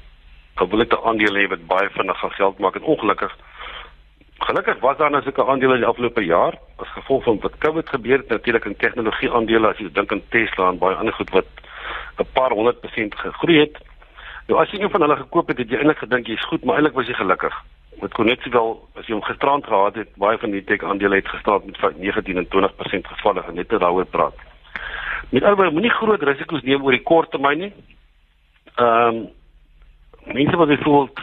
wil 0.57 0.79
net 0.79 0.93
'n 0.93 1.05
aandeel 1.09 1.35
hê 1.35 1.47
wat 1.49 1.67
baie 1.67 1.89
vinnig 1.89 2.23
geld 2.37 2.59
maak 2.59 2.75
en 2.75 2.89
ongelukkig 2.93 3.33
Gelukkig 4.37 4.79
was 4.79 4.97
daar 4.97 5.11
nou 5.11 5.23
sulke 5.23 5.45
aandele 5.45 5.77
die 5.77 5.85
afgelope 5.85 6.25
jaar 6.25 6.57
as 6.75 6.87
gevolg 6.87 7.23
van 7.23 7.39
wat 7.39 7.57
COVID 7.57 7.89
gebeur 7.89 8.17
het 8.17 8.29
natuurlik 8.29 8.65
in 8.65 8.75
tegnologie 8.75 9.31
aandele 9.31 9.67
as 9.67 9.77
jy 9.77 9.91
dink 9.91 10.11
aan 10.11 10.23
Tesla 10.29 10.69
en 10.69 10.77
baie 10.77 10.95
ander 10.95 11.13
goed 11.13 11.29
wat 11.29 11.45
'n 12.17 12.27
paar 12.33 12.51
honderd 12.51 12.79
persent 12.79 13.15
gegroei 13.15 13.59
het. 13.59 13.77
Nou 14.47 14.59
as 14.61 14.71
jy 14.71 14.79
een 14.79 14.89
van 14.89 15.01
hulle 15.01 15.15
gekoop 15.15 15.47
het, 15.47 15.57
het 15.57 15.69
jy 15.69 15.77
eintlik 15.77 15.97
gedink 15.97 16.27
jy's 16.27 16.45
goed, 16.45 16.63
maar 16.63 16.75
eintlik 16.75 16.95
was 16.95 17.07
jy 17.07 17.13
gelukkig. 17.13 17.53
Met 18.01 18.13
kon 18.13 18.25
net 18.25 18.41
sowel 18.41 18.89
as 18.95 19.05
jy 19.07 19.13
hom 19.13 19.23
gisterand 19.23 19.65
gehad 19.65 19.95
het, 19.95 20.15
baie 20.15 20.37
van 20.37 20.51
die 20.51 20.63
tech 20.63 20.83
aandele 20.83 21.15
het 21.15 21.27
gestaan 21.27 21.61
met 21.65 21.97
19 21.97 22.37
en 22.37 22.47
20% 22.47 23.07
gevalle 23.07 23.43
en 23.47 23.55
net 23.55 23.69
daaroor 23.69 24.05
praat. 24.05 24.35
Met 25.29 25.43
alhoewel 25.43 25.71
moenie 25.71 25.91
groot 25.91 26.23
risiko's 26.23 26.61
neem 26.61 26.83
oor 26.83 26.91
die 26.91 27.03
kort 27.03 27.31
termyn 27.31 27.57
nie. 27.57 27.73
Ehm 28.75 29.07
um, 29.07 29.29
mense 30.23 30.57
wat 30.57 30.67
byvoorbeeld 30.67 31.19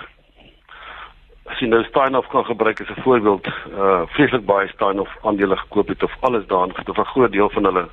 as 1.60 1.66
jy 1.66 1.74
nou 1.74 1.84
Steinhoff 1.84 2.28
kan 2.32 2.44
gebruik 2.44 2.80
as 2.80 2.88
'n 2.88 3.02
voorbeeld, 3.02 3.46
uh 3.76 4.06
vreeslik 4.16 4.46
baie 4.46 4.68
Steinhoff 4.68 5.16
aandele 5.22 5.56
gekoop 5.56 5.88
het 5.88 6.02
of 6.02 6.12
alles 6.20 6.46
daarin 6.46 6.74
gedoen, 6.74 6.96
'n 6.96 7.12
groot 7.12 7.32
deel 7.32 7.50
van 7.50 7.64
hulle 7.64 7.88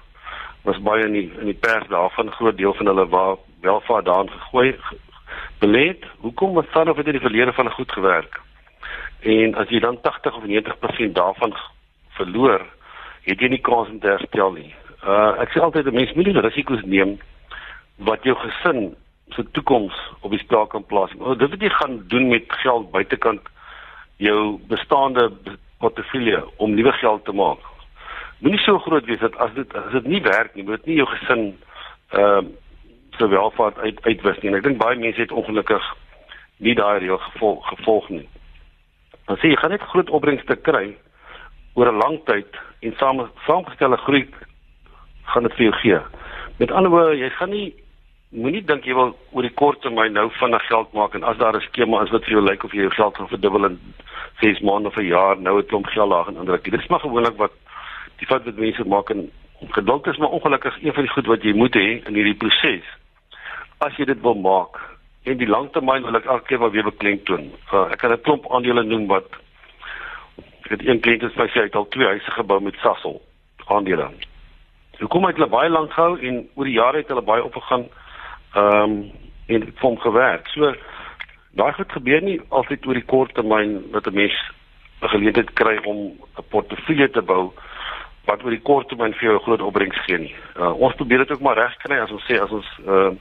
was 0.64 0.82
baie 0.82 1.04
in 1.04 1.12
die 1.12 1.32
in 1.40 1.46
die 1.46 1.60
pers 1.60 1.88
daarvan, 1.88 2.32
groot 2.32 2.58
deel 2.58 2.74
van 2.74 2.86
hulle 2.86 3.08
waar 3.08 3.36
welvaart 3.62 4.06
daarin 4.06 4.30
gegooi 4.30 4.76
beleid. 5.60 6.06
Hoekom 6.20 6.58
het 6.58 6.68
Steinhoff 6.70 7.00
in 7.00 7.12
die 7.12 7.20
verlede 7.20 7.54
van 7.54 7.72
goed 7.72 7.92
gewerk? 7.92 8.42
En 9.20 9.56
as 9.56 9.70
jy 9.70 9.80
dan 9.80 10.02
80 10.02 10.36
of 10.36 10.44
90% 10.44 11.14
daarvan 11.14 11.54
verloor, 12.10 12.66
het 13.22 13.40
jy 13.40 13.48
nie 13.48 13.62
kans 13.62 13.90
om 13.90 14.00
te 14.00 14.08
herstel 14.08 14.52
nie. 14.52 14.76
Uh 15.04 15.42
ek 15.42 15.50
sê 15.50 15.60
altyd 15.60 15.86
'n 15.86 15.94
mens 15.94 16.14
moet 16.14 16.26
nie 16.26 16.40
risiko's 16.40 16.84
neem 16.84 17.20
wat 17.96 18.24
jou 18.24 18.36
gesin 18.36 18.96
se 19.30 19.52
toekoms 19.52 19.96
op 20.22 20.32
die 20.32 20.40
spel 20.40 20.68
kan 20.68 20.86
plaas. 20.86 21.12
Oh, 21.20 21.38
dit 21.38 21.50
wat 21.50 21.62
jy 21.62 21.70
gaan 21.70 22.04
doen 22.08 22.28
met 22.28 22.44
geld 22.48 22.92
buitekant 22.92 23.42
jou 24.18 24.60
bestaande 24.68 25.32
portefeulje 25.80 26.44
om 26.58 26.74
nuwe 26.74 26.92
geld 26.92 27.26
te 27.26 27.32
maak. 27.32 27.60
Moenie 28.40 28.60
so 28.60 28.80
groot 28.80 29.06
wees 29.06 29.20
dat 29.20 29.38
as 29.38 29.54
dit 29.54 29.76
as 29.76 29.92
dit 29.92 30.06
nie 30.06 30.22
werk 30.22 30.56
nie, 30.56 30.64
moet 30.64 30.86
nie 30.86 31.00
jou 31.02 31.08
gesin 31.16 31.44
ehm 32.14 32.46
uh, 32.46 32.56
se 33.18 33.28
welvaart 33.28 33.78
uit 33.78 34.02
uitwis 34.06 34.40
nie. 34.42 34.52
En 34.52 34.58
ek 34.60 34.64
dink 34.64 34.78
baie 34.78 34.98
mense 35.00 35.22
het 35.22 35.32
ongelukkig 35.34 35.86
nie 36.62 36.76
daai 36.78 37.00
reël 37.02 37.18
gevolg 37.18 37.66
gevolg 37.68 38.10
nie. 38.14 38.28
Dan 39.26 39.40
sê 39.42 39.50
jy 39.50 39.58
gaan 39.58 39.74
net 39.74 39.86
groot 39.90 40.10
opbrengste 40.14 40.56
kry 40.56 40.92
oor 41.74 41.90
'n 41.92 42.02
lang 42.04 42.20
tyd 42.26 42.60
en 42.82 42.94
saam 43.00 43.26
saamgestelde 43.46 43.98
groei 43.98 44.28
gaan 45.34 45.44
dit 45.44 45.54
vir 45.54 45.66
jou 45.66 45.76
gee. 45.82 46.00
Met 46.58 46.72
ander 46.72 46.92
woorde, 46.92 47.18
jy 47.18 47.30
gaan 47.30 47.50
nie 47.50 47.74
moenie 48.38 48.62
dink 48.66 48.86
jy 48.86 48.94
wil 48.94 49.16
oor 49.34 49.46
die 49.46 49.54
kort 49.58 49.82
termyn 49.82 50.14
nou 50.14 50.28
vinnig 50.38 50.66
geld 50.70 50.94
maak 50.94 51.16
en 51.18 51.24
as 51.24 51.38
daar 51.38 51.56
'n 51.58 51.68
skema 51.70 52.04
is 52.04 52.12
wat 52.12 52.24
vir 52.26 52.34
jou 52.38 52.44
lyk 52.46 52.64
of 52.64 52.74
jy 52.74 52.82
jou 52.86 52.94
geld 52.94 53.18
gaan 53.18 53.34
verdubbel 53.34 53.66
in 53.66 53.80
6 54.42 54.60
maande 54.62 54.88
of 54.88 54.98
'n 54.98 55.06
jaar, 55.06 55.40
nou 55.40 55.58
het 55.58 55.68
klomp 55.68 55.86
geld 55.86 56.10
laag 56.10 56.28
en 56.28 56.38
ander. 56.38 56.62
Dit 56.62 56.74
is 56.74 56.88
maar 56.88 57.00
gewoonlik 57.00 57.38
wat 57.38 57.52
die 58.18 58.28
fout 58.28 58.46
wat 58.46 58.56
mense 58.56 58.84
maak 58.86 59.10
en 59.10 59.32
geduld 59.70 60.08
is 60.08 60.18
maar 60.18 60.30
ongelukkig 60.30 60.84
een 60.84 60.94
van 60.94 61.04
die 61.04 61.12
goed 61.12 61.26
wat 61.26 61.44
jy 61.44 61.54
moet 61.54 61.76
hê 61.76 62.02
in 62.06 62.14
hierdie 62.14 62.36
proses. 62.36 62.86
As 63.78 63.96
jy 63.98 64.06
dit 64.06 64.22
wil 64.22 64.36
maak 64.36 64.78
en 65.24 65.38
die 65.38 65.48
langtermyn 65.48 66.04
wil 66.04 66.16
ek 66.16 66.26
elke 66.26 66.46
keer 66.46 66.72
weer 66.72 66.84
beklemtoon. 66.84 67.52
Uh, 67.74 67.92
ek 67.92 67.98
kan 67.98 68.12
'n 68.12 68.22
klomp 68.22 68.52
aandele 68.52 68.84
noem 68.84 69.08
wat 69.08 69.28
ek 70.64 70.70
het 70.70 70.88
een 70.88 71.00
kliënt 71.00 71.36
wat 71.36 71.50
sê 71.50 71.60
hy 71.60 71.68
het 71.70 71.76
al 71.76 71.88
twee 71.88 72.08
huise 72.08 72.32
gebou 72.32 72.62
met 72.62 72.76
Sasol 72.82 73.22
aandele. 73.68 74.10
Hoekom 75.00 75.26
het 75.26 75.36
hulle 75.36 75.50
baie 75.50 75.70
lank 75.70 75.92
gehou 75.94 76.20
en 76.20 76.50
oor 76.56 76.66
die 76.66 76.80
jare 76.80 76.98
het 76.98 77.08
hulle 77.08 77.22
baie 77.22 77.44
opgegaan? 77.44 77.86
Ehm 78.58 78.82
um, 78.82 79.12
en 79.48 79.60
dit 79.60 79.80
vorm 79.80 79.98
gewerk. 79.98 80.48
So 80.48 80.76
daai 81.50 81.74
goed 81.74 81.92
gebeur 81.92 82.22
nie 82.22 82.40
altyd 82.50 82.86
oor 82.86 82.98
die 83.00 83.06
kort 83.06 83.34
termyn 83.34 83.92
dat 83.92 84.08
'n 84.08 84.14
mens 84.14 84.38
'n 85.02 85.08
geleentheid 85.14 85.54
kry 85.54 85.78
om 85.84 85.98
'n 86.38 86.48
portefeulje 86.50 87.10
te 87.10 87.22
bou 87.22 87.52
wat 88.26 88.44
oor 88.44 88.50
die 88.50 88.68
kort 88.70 88.88
termyn 88.88 89.14
vir 89.14 89.24
jou 89.24 89.36
'n 89.36 89.44
groot 89.44 89.62
opbrengs 89.62 90.00
gee 90.06 90.18
nie. 90.18 90.36
Uh, 90.60 90.74
ons 90.80 90.96
probeer 90.96 91.18
dit 91.18 91.32
ook 91.32 91.42
maar 91.42 91.58
reg 91.58 91.78
kry 91.78 92.00
as 92.00 92.12
ons 92.12 92.26
sê 92.30 92.42
as 92.42 92.52
ons 92.52 92.68
uh 92.88 93.12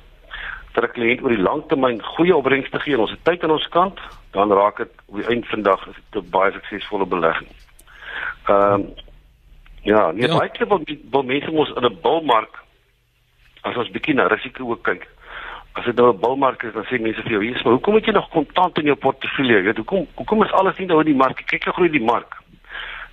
vir 0.74 0.84
'n 0.84 0.92
kliënt 0.92 1.22
oor 1.22 1.34
die 1.34 1.46
lang 1.48 1.62
termyn 1.68 2.02
goeie 2.02 2.36
opbrengs 2.36 2.70
te 2.70 2.80
gee 2.80 2.94
en 2.94 3.00
ons 3.00 3.10
het 3.10 3.24
tyd 3.24 3.44
aan 3.44 3.50
ons 3.50 3.68
kant, 3.68 4.00
dan 4.30 4.52
raak 4.52 4.76
dit 4.76 4.92
op 5.06 5.16
die 5.16 5.28
einde 5.28 5.46
van 5.46 5.62
dag 5.62 5.88
'n 5.88 6.30
baie 6.30 6.52
suksesvolle 6.52 7.06
belegging. 7.06 7.48
Ehm 8.48 8.72
um, 8.72 8.94
ja, 9.82 10.10
nie 10.10 10.28
ja. 10.28 10.38
baie 10.38 10.50
keer 10.50 10.68
wil, 10.68 10.80
wil 11.10 11.22
mense 11.22 11.50
mos 11.50 11.70
in 11.76 11.84
'n 11.84 11.98
bulmark 12.02 12.64
as 13.62 13.76
ons 13.76 13.90
bietjie 13.90 14.14
na 14.14 14.26
risiko 14.26 14.70
ook 14.70 14.82
kyk 14.82 15.06
as 15.76 15.84
dit 15.84 15.96
nou 15.96 16.12
'n 16.12 16.20
bulmark 16.20 16.62
is, 16.62 16.72
dan 16.72 16.84
sê 16.84 17.00
mense 17.00 17.22
vir 17.22 17.32
jou, 17.32 17.44
"Jesus, 17.44 17.62
maar 17.62 17.72
hoekom 17.72 17.94
het 17.94 18.04
jy 18.04 18.12
nog 18.12 18.28
kontant 18.28 18.78
in 18.78 18.84
jou 18.84 18.96
portefeulje? 18.96 19.56
Jy 19.56 19.62
weet, 19.62 19.76
hoekom 19.76 20.06
hoekom 20.14 20.42
is 20.42 20.52
alles 20.52 20.78
nie 20.78 20.86
nou 20.86 21.00
in 21.00 21.06
die 21.06 21.22
mark? 21.24 21.42
Kyk 21.46 21.64
hoe 21.64 21.72
groei 21.72 21.90
die 21.90 22.04
mark." 22.04 22.36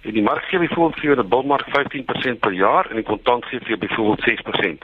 En 0.01 0.11
die 0.11 0.21
mark 0.21 0.43
gee 0.43 0.59
byvoorbeeld 0.59 0.99
vir 0.99 1.03
jou 1.03 1.17
'n 1.17 1.29
bulmark 1.29 1.65
15% 1.69 2.39
per 2.39 2.51
jaar 2.51 2.89
en 2.89 2.95
die 2.95 3.03
kontant 3.03 3.45
gee 3.45 3.59
vir 3.59 3.67
jou 3.67 3.77
byvoorbeeld 3.77 4.23
6%. 4.23 4.83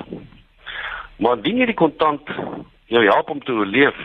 Maar 1.17 1.35
indien 1.35 1.57
jy 1.57 1.65
die 1.65 1.73
kontant 1.73 2.21
jou 2.85 3.03
help 3.05 3.29
om 3.29 3.43
te 3.43 3.51
oorleef, 3.51 3.95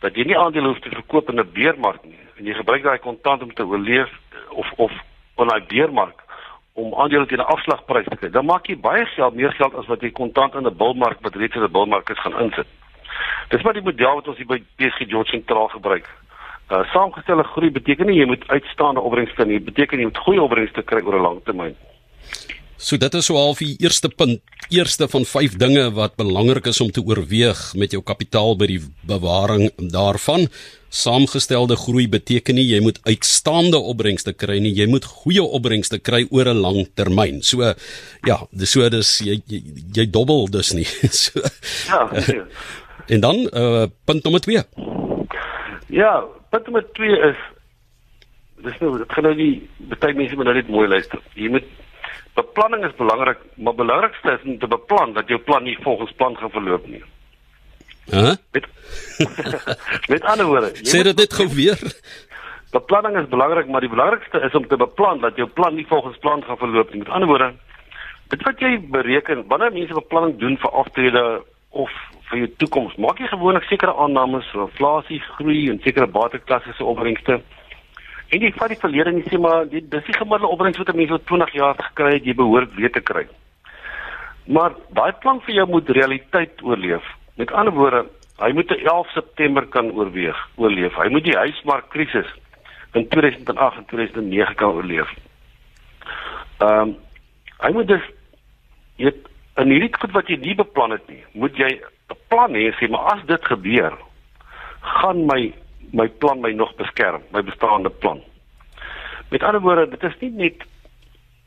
dat 0.00 0.16
jy 0.16 0.24
nie 0.24 0.38
aandele 0.38 0.68
hoef 0.68 0.80
te 0.80 0.90
verkoop 0.90 1.28
in 1.30 1.38
'n 1.40 1.52
beermark 1.52 2.04
nie 2.04 2.18
en 2.38 2.44
jy 2.44 2.54
gebruik 2.54 2.82
daai 2.82 2.98
kontant 2.98 3.42
om 3.42 3.54
te 3.54 3.66
oorleef 3.66 4.10
of 4.50 4.72
of 4.76 4.92
op 5.34 5.46
'n 5.46 5.64
beermark 5.68 6.22
om 6.74 6.94
aandele 6.94 7.26
teen 7.26 7.38
'n 7.38 7.52
afslagprys 7.54 8.06
te 8.08 8.16
kry. 8.16 8.30
Dan 8.30 8.46
maak 8.46 8.66
jy 8.66 8.76
baie 8.76 9.04
geld, 9.06 9.34
meer 9.34 9.52
geld 9.52 9.74
as 9.74 9.86
wat 9.86 10.00
jy 10.00 10.10
kontant 10.10 10.54
in 10.54 10.66
'n 10.66 10.76
bulmark 10.76 11.18
wat 11.20 11.34
reeds 11.34 11.54
in 11.54 11.62
'n 11.62 11.70
bulmark 11.70 12.08
is 12.10 12.18
gaan 12.18 12.40
insit. 12.40 12.66
Dis 13.50 13.62
maar 13.62 13.74
die 13.74 13.82
model 13.82 14.14
wat 14.14 14.28
ons 14.28 14.36
hier 14.36 14.46
by 14.46 14.60
PSG 14.76 15.08
George 15.08 15.30
sentraal 15.30 15.68
gebruik. 15.68 16.08
Uh 16.70 16.84
saamgestelde 16.92 17.44
groei 17.44 17.70
beteken 17.70 18.06
nie 18.06 18.18
jy 18.18 18.26
moet 18.26 18.44
uitstaande 18.48 19.00
opbrengste 19.00 19.44
nie, 19.44 19.58
dit 19.58 19.70
beteken 19.72 19.98
jy 19.98 20.10
moet 20.10 20.24
goeie 20.26 20.42
opbrengste 20.42 20.82
kry 20.82 21.02
oor 21.02 21.18
'n 21.18 21.22
lang 21.22 21.40
termyn. 21.44 21.76
So 22.82 22.98
dit 22.98 23.14
is 23.14 23.28
so 23.30 23.38
half 23.38 23.60
die 23.62 23.76
eerste 23.78 24.08
punt, 24.08 24.40
eerste 24.74 25.06
van 25.08 25.24
5 25.24 25.54
dinge 25.60 25.84
wat 25.94 26.16
belangrik 26.18 26.66
is 26.66 26.80
om 26.82 26.90
te 26.90 27.02
oorweeg 27.06 27.60
met 27.78 27.92
jou 27.94 28.02
kapitaal 28.02 28.56
by 28.58 28.66
die 28.66 28.80
bewaring 29.06 29.70
daarvan. 29.78 30.48
Saamgestelde 30.90 31.76
groei 31.78 32.08
beteken 32.10 32.58
nie 32.58 32.66
jy 32.66 32.80
moet 32.82 32.98
uitstaande 33.06 33.78
opbrengste 33.78 34.34
kry 34.34 34.58
nie, 34.58 34.74
jy 34.74 34.88
moet 34.90 35.06
goeie 35.06 35.44
opbrengste 35.44 36.00
kry 36.02 36.26
oor 36.30 36.50
'n 36.50 36.58
lang 36.58 36.88
termyn. 36.98 37.42
So 37.42 37.62
ja, 38.26 38.38
dis 38.50 38.70
so 38.70 38.88
dis 38.88 39.20
jy 39.20 39.40
jy, 39.46 39.62
jy 39.94 40.10
dobbel 40.10 40.50
dus 40.50 40.72
nie. 40.72 40.88
so, 41.22 41.38
ja. 41.86 42.02
Uh, 42.10 42.42
en 43.06 43.20
dan 43.20 43.36
uh 43.52 43.86
punt 44.04 44.22
nommer 44.22 44.40
2. 44.40 44.62
Ja, 45.86 46.24
punt 46.50 46.64
nommer 46.64 46.84
2 46.92 47.18
is 47.30 47.36
dis 48.62 48.78
nou 48.78 48.98
dit 48.98 49.12
gaan 49.12 49.26
nou 49.26 49.34
die 49.36 49.54
baie 49.98 50.14
mense 50.14 50.36
moet 50.38 50.48
nou 50.48 50.54
net 50.56 50.68
mooi 50.70 50.88
luister. 50.88 51.22
Jy 51.34 51.50
moet 51.52 51.66
beplanning 52.38 52.84
is 52.86 52.94
belangrik, 52.96 53.40
maar 53.56 53.74
belangrikste 53.74 54.36
is 54.38 54.44
om 54.48 54.58
te 54.58 54.70
beplan 54.70 55.12
dat 55.16 55.28
jou 55.28 55.40
plan 55.40 55.64
nie 55.64 55.78
volgens 55.82 56.12
plan 56.16 56.36
gaan 56.36 56.54
verloop 56.54 56.86
nie. 56.86 57.02
Hæ? 58.10 58.20
Huh? 58.20 58.34
Met, 58.52 58.66
met 60.12 60.22
ander 60.22 60.46
woorde, 60.46 60.72
sê 60.82 61.02
dit 61.02 61.16
net 61.16 61.34
gou 61.34 61.48
weer. 61.54 61.80
Beplanning 62.72 63.18
is 63.20 63.28
belangrik, 63.28 63.68
maar 63.68 63.84
die 63.84 63.92
belangrikste 63.92 64.40
is 64.46 64.54
om 64.56 64.66
te 64.68 64.78
beplan 64.80 65.20
dat 65.20 65.36
jou 65.36 65.48
plan 65.48 65.74
nie 65.76 65.86
volgens 65.86 66.16
plan 66.18 66.42
gaan 66.44 66.56
verloop 66.56 66.92
nie. 66.92 67.02
Met 67.04 67.12
ander 67.12 67.28
woorde, 67.28 67.52
dit 68.32 68.44
wat 68.48 68.62
jy 68.64 68.78
bereken, 68.94 69.44
wanneer 69.48 69.74
mense 69.74 69.98
beplanning 69.98 70.38
doen 70.40 70.56
vir 70.62 70.78
aftrede 70.82 71.24
of 71.72 71.90
vir 72.30 72.38
jou 72.38 72.48
toekoms, 72.62 72.96
maak 73.00 73.20
jy 73.20 73.28
gewoonlik 73.28 73.66
sekere 73.68 73.94
aannames 74.00 74.48
vir 74.52 74.64
inflasie, 74.66 75.20
groei 75.36 75.66
en 75.72 75.80
sekere 75.84 76.06
bateklasse 76.06 76.72
se 76.76 76.84
opbrengste. 76.84 77.40
En 78.32 78.40
jy 78.40 78.52
vat 78.56 78.72
die 78.72 78.80
verlede 78.80 79.12
en 79.12 79.20
jy 79.20 79.24
sê 79.28 79.40
maar 79.40 79.66
die 79.68 79.82
dis 79.92 80.06
die 80.08 80.16
gemiddelde 80.16 80.52
opbrengs 80.54 80.78
wat 80.80 80.88
'n 80.92 80.96
mens 80.96 81.10
oor 81.10 81.24
20 81.28 81.52
jaar 81.52 81.76
gekry 81.76 82.12
het, 82.14 82.24
jy 82.24 82.34
behoort 82.34 82.74
weet 82.76 82.92
te 82.92 83.00
kry. 83.00 83.26
Maar 84.46 84.72
daai 84.90 85.12
plan 85.20 85.40
vir 85.40 85.54
jou 85.54 85.66
moet 85.68 85.88
realiteit 85.88 86.62
oorleef. 86.62 87.04
Met 87.36 87.52
ander 87.52 87.74
woorde, 87.74 88.06
hy 88.38 88.52
moet 88.52 88.70
'n 88.70 88.86
11 88.86 89.12
September 89.12 89.66
kan 89.66 89.90
oorweeg, 89.92 90.36
oorleef. 90.56 90.96
Hy 90.96 91.08
moet 91.08 91.24
die 91.24 91.36
huismarkkrisis 91.36 92.26
in 92.92 93.08
2008 93.08 93.76
en 93.76 93.84
2009 93.84 94.54
kan 94.54 94.72
oorleef. 94.72 95.10
Ehm 96.58 96.80
um, 96.80 96.96
hy 97.58 97.72
moet 97.72 97.86
dus 97.86 98.02
jy 98.96 99.12
in 99.56 99.70
hierdie 99.70 99.92
goed 99.92 100.14
wat 100.16 100.28
jy 100.28 100.38
nie 100.40 100.54
beplan 100.54 100.94
het 100.96 101.08
nie, 101.08 101.24
moet 101.32 101.56
jy 101.56 101.70
'n 102.10 102.18
plan 102.28 102.52
hê 102.54 102.72
sê 102.76 102.88
maar 102.88 103.12
as 103.14 103.24
dit 103.26 103.44
gebeur, 103.44 103.92
gaan 104.80 105.26
my 105.26 105.52
my 105.92 106.08
plan 106.08 106.40
my 106.40 106.52
nog 106.52 106.74
beskerm, 106.76 107.22
my 107.32 107.42
bestaande 107.42 107.90
plan. 107.90 108.20
Met 109.30 109.42
ander 109.42 109.60
woorde, 109.60 109.90
dit 109.90 110.02
is 110.02 110.20
nie 110.20 110.30
net 110.30 110.64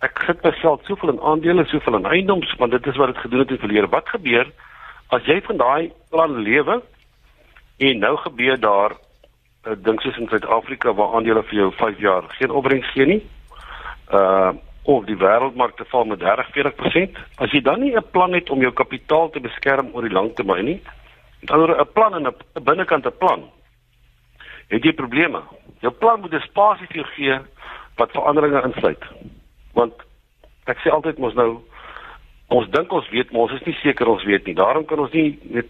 ek 0.02 0.22
sit 0.28 0.44
myself 0.44 0.84
soveel 0.86 1.10
in 1.10 1.22
aandele, 1.22 1.66
soveel 1.66 1.96
in 1.96 2.06
eiendoms, 2.06 2.54
want 2.60 2.72
dit 2.72 2.88
is 2.88 2.98
wat 2.98 3.14
dit 3.14 3.24
gedoen 3.24 3.40
het 3.40 3.52
in 3.52 3.58
verlede. 3.58 3.88
Wat 3.88 4.10
gebeur 4.10 4.52
as 5.10 5.26
jy 5.26 5.42
van 5.42 5.58
daai 5.58 5.92
plan 6.10 6.38
lewe 6.44 6.82
en 7.78 8.00
nou 8.00 8.16
gebeur 8.18 8.60
daar 8.60 8.92
'n 9.66 9.82
ding 9.82 10.02
soos 10.02 10.18
in 10.18 10.28
Suid-Afrika 10.28 10.94
waar 10.94 11.16
aandele 11.16 11.44
vir 11.44 11.56
jou 11.56 11.72
5 11.72 12.00
jaar 12.00 12.24
geen 12.38 12.52
opbrengs 12.52 12.92
gee 12.92 13.06
nie. 13.06 13.24
Uh 14.12 14.54
of 14.86 15.06
die 15.06 15.18
wêreldmark 15.18 15.78
te 15.78 15.86
val 15.90 16.06
met 16.06 16.22
30-40%. 16.22 17.18
As 17.42 17.52
jy 17.52 17.62
dan 17.62 17.80
nie 17.82 17.96
'n 17.96 18.12
plan 18.12 18.34
het 18.34 18.50
om 18.50 18.62
jou 18.62 18.72
kapitaal 18.72 19.30
te 19.30 19.40
beskerm 19.40 19.90
oor 19.94 20.02
die 20.02 20.14
lang 20.14 20.34
termyn 20.36 20.66
nie, 20.66 20.82
dan 21.42 21.70
'n 21.70 21.94
plan 21.94 22.14
en 22.16 22.28
'n 22.28 22.64
binnekant 22.64 23.06
'n 23.06 23.18
plan 23.18 23.50
het 24.70 24.84
jy 24.84 24.94
probleme. 24.94 25.42
Jou 25.82 25.94
plan 25.94 26.20
moet 26.20 26.34
'n 26.34 26.40
spasie 26.40 26.88
vir 26.88 26.96
jou 26.96 27.08
gee 27.16 27.40
wat 27.96 28.12
veranderinge 28.12 28.64
insluit. 28.64 29.04
Want 29.74 29.94
ek 30.66 30.78
sê 30.78 30.90
altyd 30.90 31.18
mos 31.18 31.34
nou 31.34 31.60
ons 32.48 32.70
dink 32.70 32.92
ons 32.92 33.10
weet, 33.10 33.32
maar 33.32 33.42
ons 33.42 33.52
is 33.52 33.66
nie 33.66 33.78
seker 33.82 34.08
ons 34.08 34.24
weet 34.24 34.46
nie. 34.46 34.56
Daarom 34.56 34.86
kan 34.86 35.00
ons 35.00 35.12
nie 35.12 35.40
net 35.44 35.66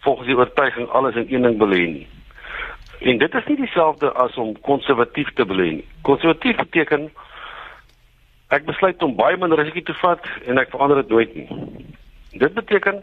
volgens 0.00 0.26
die 0.26 0.36
oortuiging 0.36 0.88
alles 0.88 1.14
in 1.14 1.26
een 1.28 1.42
ding 1.42 1.58
belê 1.58 1.86
nie. 1.86 2.08
En 3.00 3.18
dit 3.18 3.34
is 3.34 3.46
nie 3.46 3.56
dieselfde 3.56 4.12
as 4.12 4.36
om 4.36 4.60
konservatief 4.60 5.32
te 5.34 5.44
belê 5.44 5.70
nie. 5.72 5.88
Konservatief 6.02 6.56
beteken 6.56 7.10
ek 8.50 8.66
besluit 8.66 9.02
om 9.02 9.16
baie 9.16 9.36
min 9.36 9.54
risiko 9.54 9.80
te 9.80 9.94
vat 10.02 10.26
en 10.46 10.58
ek 10.58 10.70
verander 10.74 11.02
dit 11.02 11.08
nooit 11.14 11.34
nie. 11.34 11.48
Dit 12.42 12.54
beteken 12.54 13.02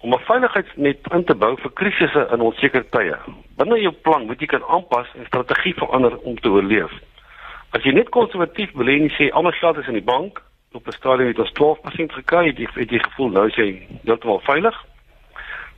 om 0.00 0.14
'n 0.14 0.26
veiligheidsnet 0.28 1.08
in 1.12 1.24
te 1.24 1.34
bou 1.34 1.56
vir 1.56 1.72
krisisse 1.72 2.28
in 2.32 2.40
onseker 2.40 2.84
tye. 2.90 3.16
Binne 3.56 3.80
jou 3.80 3.92
plan 3.92 4.26
moet 4.26 4.40
jy 4.40 4.46
kan 4.46 4.64
aanpas 4.68 5.06
en 5.18 5.26
strategie 5.26 5.74
verander 5.74 6.18
om 6.18 6.38
te 6.38 6.48
oorleef. 6.48 6.92
As 7.70 7.82
jy 7.82 7.92
net 7.92 8.08
konservatief 8.08 8.70
wil 8.74 8.88
en 8.88 9.10
sê 9.10 9.30
almal 9.30 9.52
geld 9.52 9.76
is 9.76 9.86
in 9.86 9.98
die 9.98 10.10
bank, 10.14 10.42
op 10.72 10.86
'n 10.86 10.92
stadium 10.92 11.28
het 11.28 11.38
ons 11.38 11.52
12% 11.52 12.12
gekry, 12.12 12.44
jy 12.44 12.68
het 12.74 12.90
jy 12.90 12.98
gevoel 12.98 13.30
nou 13.30 13.46
is 13.46 13.54
jy 13.54 13.86
heeltemal 14.04 14.40
veilig. 14.40 14.84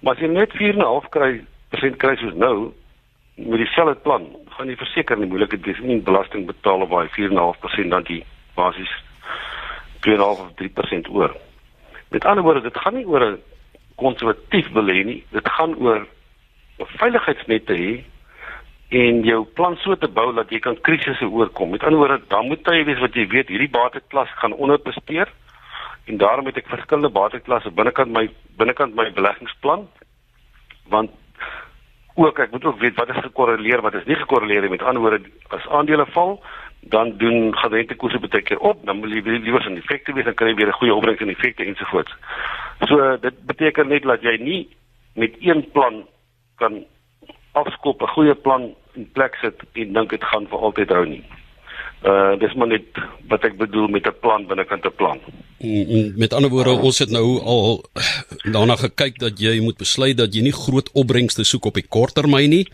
Maar 0.00 0.14
as 0.14 0.20
jy 0.20 0.26
net 0.26 0.52
4.5 0.52 1.08
kry, 1.08 1.44
persent 1.70 1.96
kry 1.96 2.16
soos 2.16 2.34
nou 2.34 2.72
met 3.36 3.58
dieselfde 3.58 3.94
plan, 3.94 4.26
gaan 4.48 4.68
jy 4.68 4.76
verseker 4.76 5.18
nie 5.18 5.26
moeilike 5.26 5.60
dis 5.60 5.78
nie 5.78 6.00
belasting 6.00 6.46
betaal 6.46 6.80
op 6.80 6.90
daai 6.90 7.08
4.5% 7.08 7.90
dan 7.90 8.02
die 8.02 8.24
basis 8.58 8.92
2.5 10.06 10.44
of 10.44 10.52
3% 10.60 11.10
oor. 11.14 11.34
Met 12.10 12.24
ander 12.24 12.44
woorde, 12.44 12.66
dit 12.66 12.78
gaan 12.82 12.94
nie 12.94 13.06
oor 13.06 13.24
'n 13.24 13.40
konservatief 13.96 14.68
hê 14.74 15.04
nie. 15.04 15.24
Dit 15.30 15.48
gaan 15.48 15.74
oor 15.76 16.06
'n 16.78 16.86
veiligheidsnet 16.98 17.66
te 17.66 17.74
hê 17.74 18.04
en 18.90 19.22
jou 19.22 19.44
plan 19.44 19.76
so 19.76 19.94
te 19.96 20.08
bou 20.08 20.32
dat 20.34 20.50
jy 20.50 20.58
kan 20.58 20.80
krisisse 20.80 21.28
oorkom. 21.28 21.70
Met 21.70 21.82
ander 21.82 21.98
woorde, 21.98 22.20
dan 22.28 22.46
moet 22.46 22.64
jy 22.64 22.84
weet 22.84 22.98
wat 22.98 23.14
jy 23.14 23.26
weet, 23.26 23.48
hierdie 23.48 23.70
bateklas 23.70 24.28
gaan 24.40 24.52
onderpresteer 24.52 25.28
en 26.08 26.16
daarom 26.16 26.46
het 26.48 26.56
ek 26.56 26.70
verskillende 26.72 27.12
bateklasse 27.12 27.70
binnekant 27.76 28.12
my 28.12 28.24
binnekant 28.60 28.96
my 28.96 29.08
beleggingsplan 29.16 29.86
want 30.92 31.12
ook 32.18 32.40
ek 32.44 32.54
moet 32.54 32.64
ook 32.64 32.80
weet 32.80 32.96
wat 32.96 33.12
is 33.14 33.24
gekorreleer 33.26 33.84
wat 33.84 33.98
is 34.00 34.08
nie 34.08 34.16
gekorreleer 34.22 34.64
nie 34.64 34.72
met 34.76 34.82
ander 34.82 35.04
woorde 35.04 35.32
as 35.56 35.68
aandele 35.80 36.06
val 36.16 36.38
dan 36.80 37.16
doen 37.16 37.54
rentekoerse 37.54 38.18
baie 38.18 38.42
keer 38.42 38.58
op 38.58 38.85
dan 38.87 39.00
wil 39.00 39.11
jy 39.11 39.20
liewer 39.23 39.70
'n 39.70 39.76
effekte 39.76 40.12
wees 40.12 40.25
dan 40.25 40.35
kry 40.35 40.49
jy 40.49 40.54
weer 40.54 40.68
'n 40.68 40.80
goeie 40.80 40.94
opbrengs 40.94 41.20
en 41.20 41.28
effekte 41.28 41.64
ensovoorts. 41.64 42.14
So 42.87 43.16
dit 43.20 43.47
beteken 43.47 43.88
net 43.88 44.02
dat 44.02 44.23
jy 44.23 44.37
nie 44.37 44.68
met 45.14 45.37
een 45.40 45.70
plan 45.73 46.06
kan 46.56 46.85
afskop 47.52 48.02
'n 48.02 48.14
goeie 48.14 48.35
plan 48.35 48.75
in 48.94 49.11
plek 49.12 49.35
sit 49.35 49.62
en 49.73 49.92
dink 49.92 50.11
dit 50.11 50.25
gaan 50.25 50.47
vir 50.49 50.58
altyd 50.58 50.88
hou 50.88 51.06
nie. 51.06 51.25
Uh 52.04 52.38
dis 52.38 52.54
maar 52.54 52.68
net 52.70 52.84
wat 53.28 53.42
ek 53.44 53.56
bedoel 53.58 53.88
met 53.88 54.06
'n 54.06 54.14
plan 54.20 54.46
binnekant 54.46 54.84
'n 54.84 54.94
plan. 54.96 55.18
Met 56.16 56.32
ander 56.32 56.50
woorde, 56.50 56.70
ons 56.70 56.98
het 56.98 57.10
nou 57.10 57.40
al 57.40 57.84
daarna 58.54 58.76
gekyk 58.76 59.18
dat 59.18 59.40
jy 59.40 59.60
moet 59.60 59.76
besluit 59.76 60.16
dat 60.16 60.34
jy 60.34 60.42
nie 60.42 60.52
groot 60.52 60.90
opbrengste 60.92 61.44
soek 61.44 61.66
op 61.66 61.74
die 61.74 61.88
kort 61.88 62.14
termyn 62.14 62.50
nie 62.50 62.66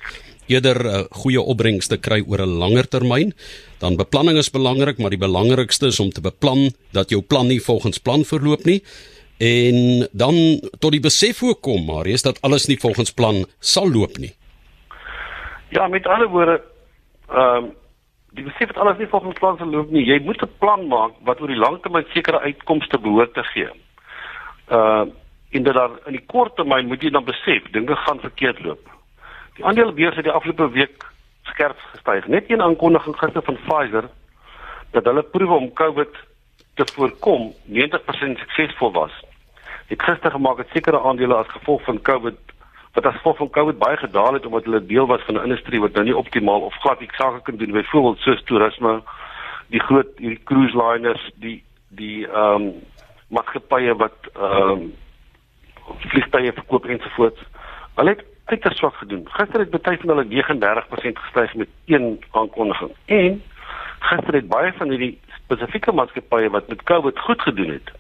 eerder 0.47 0.85
uh, 0.85 1.05
goeie 1.11 1.41
opbrengs 1.41 1.89
te 1.89 1.97
kry 1.97 2.21
oor 2.27 2.43
'n 2.45 2.59
langer 2.61 2.89
termyn. 2.89 3.33
Dan 3.79 3.97
beplanning 3.97 4.37
is 4.39 4.51
belangrik, 4.51 4.99
maar 4.99 5.11
die 5.11 5.19
belangrikste 5.19 5.87
is 5.87 6.01
om 6.01 6.11
te 6.11 6.21
beplan 6.21 6.73
dat 6.93 7.11
jou 7.11 7.23
plan 7.23 7.47
nie 7.47 7.61
volgens 7.61 7.99
plan 7.99 8.25
verloop 8.25 8.65
nie 8.65 8.83
en 9.39 10.09
dan 10.13 10.61
tot 10.79 10.93
die 10.95 11.01
besef 11.01 11.39
voorkom 11.43 11.85
maar 11.85 12.07
is 12.07 12.23
dat 12.23 12.41
alles 12.41 12.67
nie 12.67 12.79
volgens 12.79 13.11
plan 13.13 13.45
sal 13.59 13.91
loop 13.91 14.19
nie. 14.19 14.35
Ja, 15.69 15.89
met 15.89 16.07
ander 16.07 16.29
woorde, 16.29 16.63
ehm 17.29 17.65
um, 17.65 17.73
die 18.35 18.45
besef 18.45 18.73
dat 18.73 18.79
alles 18.83 18.99
nie 18.99 19.07
volgens 19.07 19.39
plan 19.39 19.57
sal 19.59 19.71
loop 19.71 19.91
nie. 19.91 20.05
Jy 20.05 20.21
moet 20.25 20.43
'n 20.43 20.51
plan 20.59 20.87
maak 20.89 21.13
wat 21.23 21.41
oor 21.41 21.49
die 21.49 21.63
lang 21.65 21.81
termyn 21.83 22.07
sekere 22.13 22.41
uitkomste 22.41 22.99
behoort 22.99 23.35
te 23.35 23.43
gee. 23.43 23.71
Uh, 24.71 25.05
en 25.51 25.63
dat 25.63 25.75
daar 25.75 25.91
in 26.07 26.13
die 26.13 26.27
kort 26.27 26.57
termyn 26.57 26.87
moet 26.87 27.03
jy 27.03 27.11
dan 27.11 27.25
besef 27.25 27.63
dinge 27.71 27.97
gaan 27.97 28.21
verkeerd 28.21 28.63
loop. 28.65 28.91
Die 29.55 29.65
aandelebeurs 29.65 30.17
het 30.17 30.25
die 30.25 30.33
afgelope 30.33 30.71
week 30.71 31.05
skerp 31.43 31.79
gestyg. 31.79 32.27
Net 32.27 32.51
een 32.51 32.63
aankondiging 32.63 33.17
gister 33.17 33.43
van 33.43 33.59
Pfizer 33.67 34.09
dat 34.91 35.05
hulle 35.05 35.23
proewe 35.23 35.55
om 35.55 35.73
COVID 35.73 36.17
te 36.75 36.87
voorkom 36.95 37.53
90% 37.67 38.39
suksesvol 38.39 38.93
was. 38.93 39.13
Het 39.87 40.03
gister 40.03 40.31
gemaak 40.31 40.57
dat 40.57 40.67
sekere 40.73 41.01
aandele 41.01 41.35
as 41.35 41.49
gevolg 41.49 41.83
van 41.85 42.03
COVID 42.03 42.39
wat 42.95 43.07
as 43.07 43.15
gevolg 43.15 43.37
van 43.37 43.51
COVID 43.51 43.79
baie 43.79 43.97
gedaal 43.97 44.33
het 44.33 44.47
omdat 44.47 44.65
hulle 44.65 44.87
deel 44.87 45.07
was 45.07 45.23
van 45.27 45.35
'n 45.35 45.43
industrie 45.43 45.81
wat 45.81 45.93
nou 45.93 46.05
nie 46.05 46.17
optimaal 46.17 46.61
of 46.61 46.75
glad 46.75 47.01
ek 47.01 47.15
sake 47.15 47.43
kan 47.43 47.57
doen 47.57 47.73
byvoorbeeld 47.73 48.19
soos 48.19 48.43
toerisme, 48.43 49.03
die 49.67 49.81
groot 49.81 50.19
hierdie 50.19 50.43
cruise 50.45 50.77
liners, 50.77 51.31
die 51.35 51.65
die 51.89 52.27
ehm 52.27 52.63
um, 52.63 52.73
maatskappye 53.29 53.95
wat 53.97 54.19
ehm 54.35 54.71
um, 54.71 54.95
vliegtye 55.99 56.53
verkoop 56.53 56.85
ensovoorts. 56.85 57.41
Hulle 57.95 58.11
het 58.11 58.25
uiters 58.45 58.77
swak 58.77 58.95
gedoen. 58.95 59.29
Gister 59.29 59.61
het 59.61 59.83
baie 59.83 59.99
van 59.99 60.09
hulle 60.09 60.25
39% 60.25 61.19
gestyg 61.19 61.55
met 61.55 61.69
een 61.87 62.25
aankondiging. 62.31 62.93
En 63.05 63.43
gister 63.99 64.35
het 64.35 64.49
baie 64.49 64.73
van 64.73 64.89
hierdie 64.91 65.19
spesifieke 65.45 65.93
maatskappye 65.93 66.51
wat 66.51 66.69
met 66.69 66.83
COVID 66.83 67.19
goed 67.19 67.43
gedoen 67.43 67.69
het, 67.69 67.91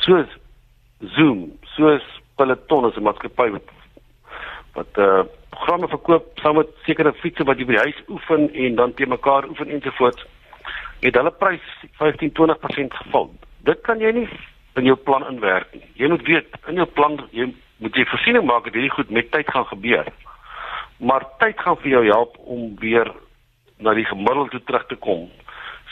soos 0.00 0.26
Zoom, 0.98 1.52
soos 1.62 2.02
Peloton 2.36 2.84
as 2.84 2.96
'n 2.96 3.02
maatskappy 3.02 3.50
wat 3.50 3.81
wat 4.74 4.98
uh 4.98 5.22
programme 5.52 5.88
verkoop 5.88 6.38
saam 6.40 6.56
met 6.56 6.70
sekere 6.86 7.12
fietses 7.20 7.46
wat 7.46 7.58
jy 7.60 7.66
by 7.68 7.74
die 7.76 7.84
huis 7.86 7.98
oefen 8.08 8.46
en 8.64 8.74
dan 8.78 8.94
te 8.96 9.06
mekaar 9.06 9.48
oefen 9.48 9.68
ensovoorts 9.68 10.24
het 11.02 11.18
hulle 11.18 11.32
prys 11.34 11.64
15-20% 12.00 12.96
geval. 13.02 13.28
Dit 13.68 13.82
kan 13.86 14.00
jy 14.00 14.12
nie 14.16 14.28
in 14.80 14.88
jou 14.88 14.96
plan 14.96 15.26
inwerk 15.28 15.74
nie. 15.76 15.84
Jy 16.00 16.08
moet 16.08 16.24
weet 16.26 16.56
in 16.70 16.80
jou 16.80 16.86
plan 16.96 17.18
jy 17.36 17.50
moet 17.82 17.98
jy 17.98 18.06
voorsiening 18.08 18.46
maak 18.48 18.64
dat 18.64 18.78
hierdie 18.78 18.94
goed 18.94 19.10
met 19.10 19.30
tyd 19.34 19.50
gaan 19.50 19.66
gebeur. 19.74 20.08
Maar 21.02 21.26
tyd 21.42 21.60
gaan 21.60 21.78
vir 21.82 21.90
jou 21.96 22.04
help 22.06 22.38
om 22.38 22.70
weer 22.80 23.10
na 23.82 23.94
die 23.98 24.06
gemiddelde 24.06 24.56
toe 24.56 24.62
terug 24.70 24.86
te 24.88 24.96
kom. 24.96 25.26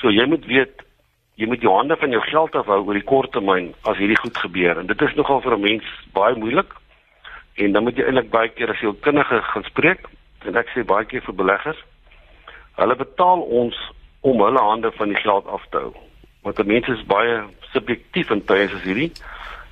So 0.00 0.14
jy 0.14 0.24
moet 0.30 0.46
weet 0.48 0.86
jy 1.40 1.48
moet 1.48 1.62
jou 1.64 1.72
hande 1.76 1.96
van 1.96 2.12
jou 2.12 2.20
geld 2.22 2.56
afhou 2.56 2.82
oor 2.84 2.96
die 2.96 3.06
kort 3.06 3.32
termyn 3.32 3.72
as 3.88 3.98
hierdie 3.98 4.18
goed 4.20 4.36
gebeur 4.36 4.80
en 4.80 4.88
dit 4.88 5.02
is 5.02 5.16
nogal 5.16 5.40
vir 5.40 5.56
'n 5.56 5.60
mens 5.60 5.86
baie 6.12 6.36
moeilik. 6.36 6.79
En 7.54 7.72
dan 7.72 7.82
moet 7.82 7.96
jy 7.96 8.06
eintlik 8.06 8.30
baie 8.30 8.48
keer 8.54 8.70
as 8.70 8.82
jy 8.82 8.92
kundige 9.04 9.40
gaan 9.52 9.66
spreek 9.68 10.06
en 10.46 10.56
ek 10.56 10.70
sê 10.74 10.84
baie 10.86 11.04
keer 11.08 11.24
vir 11.26 11.36
beleggers 11.42 11.80
hulle 12.80 12.96
betaal 12.96 13.42
ons 13.62 13.76
om 14.20 14.40
hulle 14.44 14.62
hande 14.64 14.92
van 14.96 15.12
die 15.12 15.20
geld 15.20 15.46
af 15.46 15.64
te 15.72 15.82
hou. 15.82 15.92
Want 16.44 16.56
die 16.56 16.68
mense 16.68 16.92
is 16.96 17.06
baie 17.08 17.42
subjektief 17.74 18.32
in 18.32 18.42
tye 18.48 18.68
soos 18.70 18.84
hierdie 18.86 19.10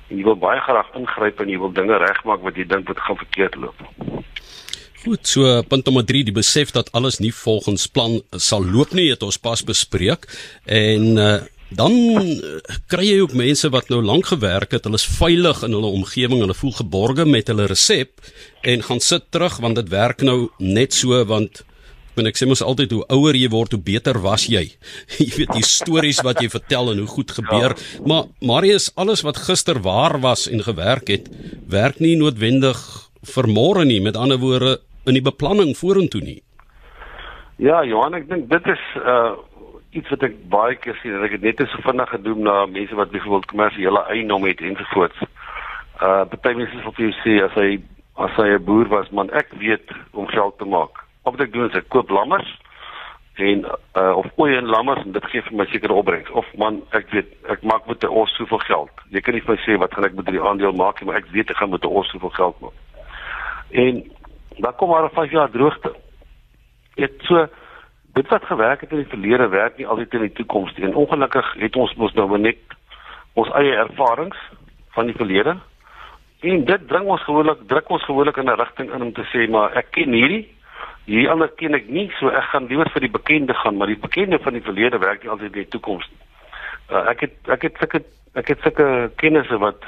en 0.09 0.17
jy 0.17 0.25
wil 0.25 0.37
baie 0.41 0.61
graag 0.65 0.89
ingryp 0.97 1.41
en 1.41 1.51
jy 1.51 1.59
wil 1.61 1.73
dinge 1.73 1.97
regmaak 2.01 2.43
wat 2.45 2.57
jy 2.57 2.65
dink 2.69 2.89
wat 2.89 3.01
gaan 3.05 3.19
verkeerd 3.21 3.57
loop. 3.61 3.83
Goed, 4.99 5.23
so 5.31 5.47
punt 5.71 5.87
nommer 5.87 6.03
3, 6.03 6.25
die 6.27 6.35
besef 6.35 6.73
dat 6.75 6.89
alles 6.97 7.21
nie 7.23 7.31
volgens 7.31 7.87
plan 7.87 8.17
sal 8.35 8.65
loop 8.67 8.91
nie, 8.97 9.07
het 9.13 9.23
ons 9.23 9.39
pas 9.39 9.61
bespreek 9.63 10.27
en 10.67 11.05
uh, 11.15 11.37
dan 11.69 11.93
uh, 11.93 12.57
kry 12.89 13.05
jy 13.05 13.21
ook 13.21 13.35
mense 13.37 13.69
wat 13.69 13.89
nou 13.93 14.01
lank 14.01 14.31
gewerk 14.31 14.73
het, 14.73 14.87
hulle 14.87 14.99
is 14.99 15.07
veilig 15.19 15.63
in 15.67 15.75
hulle 15.77 15.91
omgewing, 15.99 16.41
hulle 16.41 16.57
voel 16.57 16.75
geborge 16.79 17.25
met 17.29 17.51
hulle 17.51 17.69
resep 17.69 18.23
en 18.67 18.85
gaan 18.85 19.01
sit 19.03 19.29
terug 19.33 19.59
want 19.61 19.77
dit 19.77 19.91
werk 19.93 20.25
nou 20.25 20.49
net 20.57 20.97
so 20.97 21.19
want 21.29 21.63
en 22.19 22.27
ek 22.27 22.35
sê 22.35 22.47
mos 22.49 22.63
altyd 22.65 22.91
hoe 22.91 23.05
ouer 23.15 23.37
jy 23.37 23.47
word 23.53 23.71
hoe 23.75 23.83
beter 23.83 24.17
was 24.23 24.47
jy. 24.51 24.65
jy 25.21 25.29
weet 25.37 25.53
die 25.55 25.65
stories 25.65 26.19
wat 26.25 26.41
jy 26.43 26.49
vertel 26.51 26.91
en 26.91 26.99
hoe 26.99 27.07
goed 27.07 27.31
gebeur. 27.31 27.75
Ja. 27.77 28.01
Maar 28.11 28.27
Marius, 28.43 28.89
alles 28.99 29.23
wat 29.23 29.39
gister 29.45 29.79
waar 29.85 30.17
was 30.19 30.47
en 30.51 30.65
gewerk 30.65 31.07
het, 31.13 31.29
werk 31.69 32.01
nie 32.03 32.17
noodwendig 32.19 32.81
vir 33.35 33.47
môre 33.47 33.85
nie. 33.87 34.01
Met 34.03 34.19
ander 34.19 34.41
woorde, 34.41 34.79
in 35.07 35.15
die 35.15 35.23
beplanning 35.23 35.75
vorentoe 35.77 36.21
nie. 36.25 36.39
Ja, 37.59 37.81
Johan, 37.83 38.15
ek 38.15 38.27
dink 38.29 38.49
dit 38.51 38.73
is 38.75 38.83
uh 38.99 39.37
iets 39.91 40.09
wat 40.09 40.23
ek 40.23 40.35
baie 40.49 40.75
keer 40.75 40.97
sien. 41.01 41.23
Ek 41.23 41.31
het 41.31 41.41
net 41.41 41.57
so 41.57 41.81
vinnig 41.81 42.09
gedoen 42.09 42.41
na 42.43 42.65
mense 42.65 42.95
wat 42.95 43.11
byvoorbeeld 43.11 43.51
kommersiële 43.51 44.05
eiendom 44.13 44.45
het 44.45 44.61
ensovoorts. 44.61 45.19
Uh 46.01 46.25
baie 46.29 46.55
mense 46.55 46.73
sê 46.73 46.83
vir 46.85 47.05
jou 47.05 47.13
sê 47.23 47.43
as 47.43 47.53
hy 47.53 47.81
as 48.15 48.35
hy 48.35 48.49
'n 48.55 48.65
boer 48.65 48.87
was, 48.87 49.09
man, 49.09 49.29
ek 49.31 49.53
weet 49.57 49.91
om 50.11 50.27
geld 50.27 50.57
te 50.57 50.65
maak 50.65 51.09
wat 51.31 51.45
ek 51.45 51.53
doen 51.53 51.69
is 51.69 51.77
ek 51.77 51.89
koop 51.93 52.11
lammers 52.13 52.49
en 53.39 53.63
uh, 53.63 54.13
of 54.19 54.27
koeie 54.35 54.57
en 54.59 54.67
lammers 54.67 55.01
en 55.05 55.15
dit 55.15 55.27
gee 55.31 55.43
vir 55.45 55.57
my 55.61 55.65
sekere 55.71 55.95
opbrengs 55.95 56.31
of 56.41 56.47
man 56.59 56.81
ek 56.97 57.11
weet 57.15 57.29
ek 57.53 57.63
maak 57.63 57.87
met 57.87 58.03
'n 58.03 58.15
os 58.21 58.33
soveel 58.35 58.61
geld 58.67 59.03
jy 59.15 59.21
kan 59.21 59.33
nie 59.33 59.43
vir 59.45 59.55
my 59.55 59.61
sê 59.63 59.77
wat 59.79 59.93
gaan 59.93 60.07
ek 60.09 60.17
met 60.17 60.27
die 60.27 60.41
aandeel 60.41 60.75
maak 60.75 61.01
maar 61.03 61.19
ek 61.21 61.31
weet 61.35 61.51
ek 61.51 61.57
gaan 61.57 61.71
met 61.71 61.83
'n 61.83 61.95
os 62.01 62.09
soveel 62.11 62.35
geld 62.39 62.59
maak 62.59 62.77
en 63.71 64.03
dan 64.59 64.75
kom 64.75 64.89
maar 64.89 65.05
'n 65.07 65.15
5 65.15 65.31
jaar 65.31 65.49
droogte 65.49 65.93
dit 66.95 67.13
so 67.27 67.47
dit 68.19 68.27
wat 68.33 68.45
gewerk 68.51 68.83
het 68.83 68.91
in 68.91 69.03
die 69.03 69.11
verlede 69.13 69.47
werk 69.47 69.77
nie 69.77 69.87
altyd 69.87 70.13
in 70.17 70.27
die 70.27 70.37
toekoms 70.41 70.75
nie. 70.75 70.85
En 70.87 70.99
ongelukkig 70.99 71.53
het 71.63 71.75
ons 71.79 71.95
mos 72.01 72.13
nou 72.17 72.27
net 72.37 72.77
ons 73.39 73.51
eie 73.59 73.75
ervarings 73.85 74.39
van 74.97 75.07
die 75.07 75.15
verlede. 75.15 75.55
En 76.49 76.63
dit 76.65 76.87
dring 76.87 77.07
ons 77.07 77.23
gewoonlik 77.27 77.65
druk 77.71 77.91
ons 77.95 78.05
gewoonlik 78.07 78.37
in 78.37 78.49
'n 78.51 78.59
rigting 78.59 78.93
in 78.93 79.05
om 79.07 79.13
te 79.13 79.27
sê 79.31 79.49
maar 79.49 79.75
ek 79.75 79.91
ken 79.91 80.13
hierdie. 80.13 80.47
Hierdie 81.05 81.29
ander 81.29 81.49
ken 81.57 81.73
ek 81.73 81.87
nie, 81.89 82.11
so 82.19 82.29
ek 82.29 82.49
gaan 82.51 82.67
liewer 82.67 82.89
vir 82.93 83.01
die 83.01 83.15
bekende 83.17 83.53
gaan, 83.53 83.77
maar 83.77 83.87
die 83.87 84.03
bekende 84.07 84.39
van 84.39 84.53
die 84.53 84.61
verlede 84.61 84.99
werk 84.99 85.23
nie 85.23 85.31
altyd 85.31 85.55
in 85.55 85.61
die 85.63 85.73
toekoms 85.75 86.09
nie. 86.11 86.19
Uh, 86.91 87.09
ek 87.09 87.19
het 87.19 87.33
ek 87.47 87.61
het 87.61 87.75
sulke 87.79 88.03
ek 88.35 88.47
het 88.47 88.61
sulke 88.61 89.11
kennisse 89.15 89.57
wat 89.57 89.83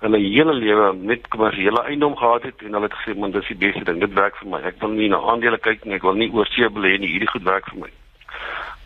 hulle 0.00 0.18
hele 0.18 0.52
lewe 0.56 0.92
met 0.96 1.26
kommersiële 1.28 1.82
eiendom 1.84 2.16
gehad 2.16 2.42
het 2.48 2.62
en 2.64 2.76
hulle 2.76 2.88
het 2.88 2.96
gesê 2.96 3.14
man 3.16 3.34
dis 3.34 3.48
die 3.52 3.58
beste 3.60 3.84
ding, 3.84 4.00
dit 4.00 4.14
werk 4.16 4.36
vir 4.40 4.48
my. 4.48 4.60
Ek 4.70 4.78
wil 4.80 4.94
nie 4.96 5.08
na 5.12 5.20
aandele 5.32 5.58
kyk 5.60 5.84
nie, 5.84 5.98
ek 5.98 6.06
wil 6.06 6.16
nie 6.16 6.30
oorsee 6.32 6.68
belê 6.72 6.94
nie, 6.98 7.10
hierdie 7.12 7.28
goed 7.28 7.44
werk 7.44 7.68
vir 7.72 7.82
my. 7.82 7.90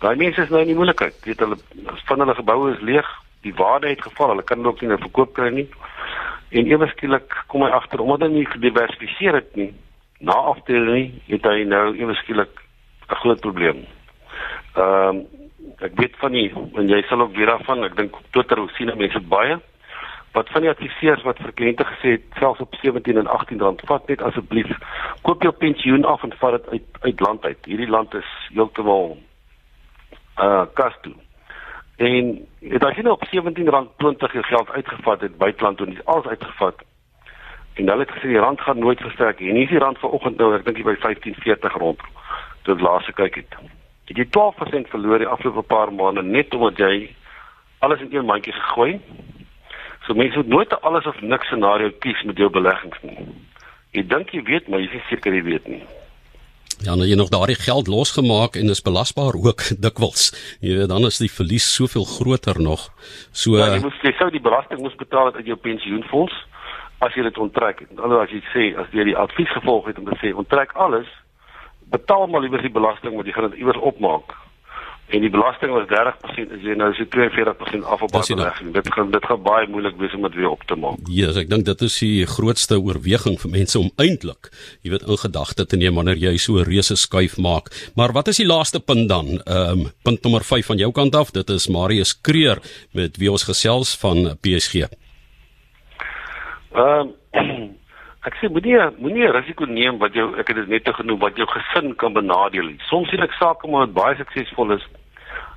Daai 0.02 0.16
mense 0.18 0.42
is 0.42 0.50
nou 0.50 0.62
in 0.64 0.72
die 0.72 0.78
moeilikheid. 0.78 1.20
Weet 1.26 1.44
hulle 1.44 1.58
van 2.08 2.24
hulle 2.24 2.34
geboue 2.34 2.72
is 2.74 2.82
leeg, 2.82 3.10
die 3.46 3.54
waarde 3.54 3.92
het 3.92 4.02
geval, 4.02 4.34
hulle 4.34 4.46
kan 4.48 4.66
ook 4.66 4.82
nie 4.82 4.90
nou 4.90 4.98
verkoop 5.04 5.36
kry 5.36 5.52
nie. 5.54 5.68
En 6.54 6.70
ewe 6.70 6.88
skielik 6.90 7.36
kom 7.52 7.62
hy 7.62 7.70
agter 7.76 8.02
omdat 8.02 8.26
hulle 8.26 8.40
nie 8.40 8.50
gediversifiseer 8.50 9.38
het 9.38 9.54
nie 9.60 9.70
na 10.24 10.34
afdeling 10.50 11.12
het 11.28 11.46
hy 11.46 11.62
nou 11.68 11.86
ewe 11.94 12.14
skielik 12.22 12.50
'n 13.08 13.20
groot 13.22 13.40
probleem. 13.40 13.86
Ehm 14.74 15.08
um, 15.08 15.22
ek 15.80 15.94
weet 15.98 16.16
van 16.18 16.32
nie 16.32 16.50
en 16.74 16.88
jy 16.88 17.02
sal 17.08 17.20
ook 17.20 17.36
weer 17.36 17.46
daarvan, 17.46 17.84
ek 17.84 17.96
dink 17.96 18.14
Twitter 18.30 18.58
sien 18.76 18.92
mense 18.96 19.20
baie 19.20 19.58
wat 20.34 20.48
van 20.50 20.64
die 20.64 20.70
adviseurs 20.70 21.22
wat 21.22 21.38
vir 21.38 21.52
kliënte 21.54 21.84
gesê 21.86 22.16
het 22.16 22.24
selfs 22.38 22.62
op 22.62 22.74
17 22.82 23.18
en 23.20 23.28
18 23.30 23.60
rand 23.62 23.82
vat 23.86 24.08
net 24.10 24.22
asseblief 24.22 24.72
koop 25.22 25.42
jou 25.46 25.52
pensioen 25.52 26.04
af 26.04 26.24
en 26.26 26.34
vat 26.40 26.56
dit 26.58 26.70
uit 26.72 27.04
uit 27.04 27.20
land 27.20 27.44
uit. 27.44 27.68
Hierdie 27.70 27.90
land 27.90 28.14
is 28.14 28.30
heeltemal 28.48 29.14
uh 30.42 30.64
kas 30.74 30.96
toe. 31.06 31.14
En 31.96 32.32
dit 32.58 32.84
as 32.84 32.96
jy 32.96 33.04
nou 33.06 33.14
op 33.14 33.26
17 33.30 33.70
rand 33.70 33.90
20 34.02 34.32
jou 34.32 34.44
geld 34.44 34.70
uitgevat 34.70 35.20
het 35.20 35.36
buiteland 35.38 35.78
toe, 35.78 35.86
dis 35.86 36.04
alles 36.04 36.26
uitgevat. 36.26 36.82
En 37.74 37.88
hulle 37.88 38.06
het 38.06 38.14
gesê 38.16 38.32
die 38.34 38.42
rand 38.42 38.60
gaan 38.60 38.78
nooit 38.78 39.00
versterk 39.00 39.40
nie. 39.40 39.48
En 39.48 39.54
hier 39.54 39.70
is 39.70 39.76
die 39.76 39.82
rand 39.82 39.98
vanoggend 39.98 40.38
nou, 40.38 40.50
ek 40.58 40.66
dink 40.66 40.82
hy 40.82 40.88
by 40.90 40.96
15.40 41.02 41.78
rond. 41.78 42.02
Dit 42.66 42.80
laaste 42.80 43.14
kyk 43.14 43.38
het. 43.42 43.54
Het 44.10 44.18
jy 44.18 44.26
12% 44.34 44.90
verloor 44.90 45.22
die 45.22 45.30
afgelope 45.30 45.62
paar 45.70 45.92
maande 45.92 46.22
net 46.22 46.54
omdat 46.54 46.82
jy 46.82 47.14
alles 47.78 48.02
in 48.02 48.10
een 48.10 48.26
mandjie 48.26 48.52
gegooi. 48.52 48.98
So 50.06 50.14
mense 50.14 50.36
moet 50.36 50.48
nooit 50.48 50.70
'n 50.72 50.82
alles 50.82 51.06
of 51.06 51.20
niks 51.20 51.46
scenario 51.46 51.90
kies 51.98 52.22
met 52.22 52.36
jou 52.36 52.50
beleggings 52.50 52.98
nie. 53.02 53.18
Jy 53.90 54.06
dink 54.06 54.30
jy 54.30 54.42
weet, 54.42 54.68
maar 54.68 54.80
jy 54.80 54.88
is 54.92 55.08
seker 55.08 55.32
jy 55.34 55.42
weet 55.42 55.66
nie. 55.68 55.82
Ja, 56.82 56.94
nou 56.94 57.06
jy 57.06 57.14
nog 57.16 57.28
daardie 57.28 57.56
geld 57.56 57.86
losgemaak 57.86 58.56
en 58.56 58.68
is 58.68 58.82
belasbaar 58.82 59.34
ook 59.34 59.62
dikwels. 59.86 60.32
Jy 60.60 60.76
weet 60.76 60.88
dan 60.88 61.06
is 61.06 61.18
die 61.18 61.30
verlies 61.30 61.74
soveel 61.74 62.04
groter 62.04 62.60
nog. 62.60 62.90
So 63.32 63.56
ja, 63.56 63.74
jy 63.74 63.80
moet 63.80 64.02
jy 64.02 64.12
sou 64.18 64.30
die 64.30 64.42
belasting 64.42 64.80
moes 64.80 64.96
betaal 65.00 65.34
uit 65.34 65.46
jou 65.46 65.56
pensioenfonds 65.56 66.34
as 66.98 67.14
jy 67.14 67.22
dit 67.22 67.38
onttrek. 67.38 67.84
Alhoewel 67.96 68.24
as 68.24 68.32
jy 68.34 68.42
sê 68.52 68.64
as 68.80 68.90
jy 68.92 69.04
die 69.04 69.16
advies 69.16 69.52
gevolg 69.52 69.86
het 69.86 69.98
om 69.98 70.08
te 70.10 70.18
sê 70.20 70.34
onttrek 70.34 70.72
alles, 70.72 71.08
betaal 71.94 72.26
maar 72.26 72.44
liewer 72.44 72.62
die 72.62 72.72
belasting 72.72 73.16
wat 73.16 73.26
jy 73.26 73.32
gaan 73.32 73.56
iewers 73.56 73.80
opmaak. 73.80 74.34
En 75.12 75.20
die 75.20 75.30
belasting 75.30 75.72
was 75.74 75.84
30% 75.90 76.54
as 76.56 76.62
jy 76.64 76.74
nou 76.80 76.88
so 76.96 77.04
42% 77.12 77.84
af 77.84 78.02
op 78.02 78.12
belegging. 78.14 78.72
Dit 78.72 78.88
gaan 78.94 79.10
dit 79.12 79.26
gaan 79.28 79.42
baie 79.44 79.68
moeilik 79.68 79.98
wees 80.00 80.14
om 80.16 80.24
dit 80.26 80.38
weer 80.40 80.48
op 80.48 80.62
te 80.66 80.76
maak. 80.80 81.02
Ja, 81.04 81.26
yes, 81.28 81.40
ek 81.42 81.50
dink 81.52 81.66
dit 81.68 81.84
is 81.86 81.98
die 82.00 82.24
grootste 82.26 82.78
oorweging 82.80 83.36
vir 83.42 83.52
mense 83.52 83.78
om 83.78 83.90
eintlik, 84.00 84.48
jy 84.82 84.94
weet, 84.94 85.04
in 85.04 85.20
gedagte 85.20 85.66
te 85.68 85.78
neem 85.80 86.00
wanneer 86.00 86.18
jy 86.18 86.36
so 86.40 86.56
'n 86.58 86.64
reuse 86.64 86.96
skuif 86.96 87.36
maak. 87.36 87.68
Maar 87.96 88.12
wat 88.16 88.28
is 88.32 88.40
die 88.40 88.48
laaste 88.48 88.80
punt 88.80 89.08
dan? 89.08 89.40
Ehm 89.44 89.84
um, 89.84 89.92
punt 90.02 90.22
nommer 90.22 90.44
5 90.44 90.66
van 90.66 90.78
jou 90.78 90.90
kant 90.92 91.14
af, 91.14 91.30
dit 91.30 91.50
is 91.50 91.68
Marius 91.68 92.20
Kreur 92.20 92.58
met 92.92 93.16
wie 93.16 93.30
ons 93.30 93.44
gesels 93.44 93.96
van 93.96 94.38
PSG. 94.40 94.88
Ehm 96.72 97.06
uh, 97.06 97.12
ek 98.24 98.38
sê 98.40 98.48
moenie 98.48 98.78
moenie 98.96 99.28
risiko 99.32 99.66
neem 99.68 99.98
wat 100.00 100.14
jou 100.16 100.30
ek 100.40 100.48
het 100.48 100.56
dit 100.62 100.68
net 100.72 100.84
te 100.84 100.92
genoem 100.96 101.20
wat 101.20 101.36
jou 101.36 101.46
gesin 101.50 101.92
kan 102.00 102.14
benadeel. 102.16 102.70
Soms 102.88 103.10
sien 103.12 103.24
ek 103.24 103.36
sake 103.36 103.68
maar 103.68 103.84
wat 103.86 103.96
baie 103.98 104.16
suksesvol 104.20 104.76
is 104.78 104.84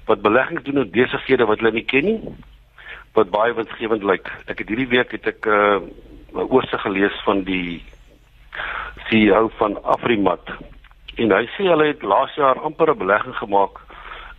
wat 0.08 0.24
beleggings 0.24 0.66
doen 0.66 0.84
in 0.84 0.92
besighede 0.92 1.48
wat 1.48 1.64
hulle 1.64 1.76
nie 1.78 1.88
ken 1.88 2.08
nie 2.10 2.34
wat 3.16 3.32
baie 3.34 3.56
winsgewend 3.56 4.04
lyk. 4.04 4.28
Ek 4.52 4.60
het 4.62 4.70
hierdie 4.70 4.92
week 4.92 5.16
het 5.16 5.28
ek 5.28 5.48
'n 5.48 5.88
uh, 6.36 6.44
oorsig 6.44 6.82
gelees 6.82 7.16
van 7.26 7.44
die 7.44 7.84
CEO 9.08 9.48
van 9.58 9.80
Afrimat 9.84 10.44
en 11.18 11.32
hy 11.32 11.46
sê 11.56 11.70
hulle 11.72 11.88
het 11.94 12.04
laas 12.04 12.36
jaar 12.36 12.60
amper 12.60 12.92
'n 12.92 13.00
belegging 13.00 13.36
gemaak 13.36 13.80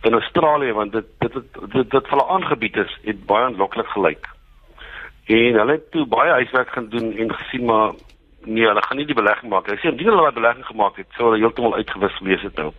in 0.03 0.13
Australië 0.13 0.73
want 0.73 0.91
dit 0.91 1.05
dit 1.19 1.33
dit 1.33 1.71
dit, 1.73 1.91
dit 1.91 2.07
vir 2.07 2.17
hulle 2.17 2.29
aangebied 2.35 2.77
is 2.77 2.93
het 3.03 3.25
baie 3.25 3.45
aanloklik 3.45 3.87
gelyk. 3.87 4.29
En 5.25 5.59
hulle 5.61 5.71
het 5.71 5.91
toe 5.91 6.05
baie 6.05 6.31
huiswerk 6.31 6.69
gaan 6.69 6.89
doen 6.89 7.11
en 7.17 7.33
gesien 7.33 7.65
maar 7.65 7.91
nee, 8.45 8.67
hulle 8.67 8.83
gaan 8.83 8.97
nie 8.97 9.05
die 9.05 9.17
belegging 9.17 9.49
maak. 9.49 9.65
Hulle 9.65 9.79
sê 9.79 9.91
indien 9.91 10.11
hulle 10.11 10.31
'n 10.31 10.33
belegging 10.33 10.65
gemaak 10.65 10.95
het, 10.97 11.07
sou 11.15 11.29
hulle 11.29 11.39
heeltemal 11.39 11.75
uitgewis 11.75 12.15
gewees 12.17 12.41
het 12.41 12.55
nou. 12.55 12.71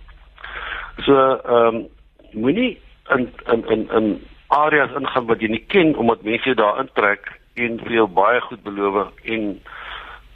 So, 1.04 1.14
ehm 1.14 1.74
um, 1.74 1.88
moenie 2.32 2.78
in 3.08 3.32
in 3.52 3.64
in 3.68 3.88
in 3.90 4.26
areas 4.48 4.90
ingaan 4.98 5.26
wat 5.26 5.40
jy 5.40 5.48
nie 5.48 5.64
ken 5.66 5.96
omdat 5.96 6.22
mense 6.22 6.54
daar 6.54 6.80
intrek 6.80 7.40
en 7.54 7.78
vir 7.78 7.92
jou 7.92 8.06
baie 8.06 8.40
goed 8.40 8.62
beloof 8.62 9.12
en 9.24 9.60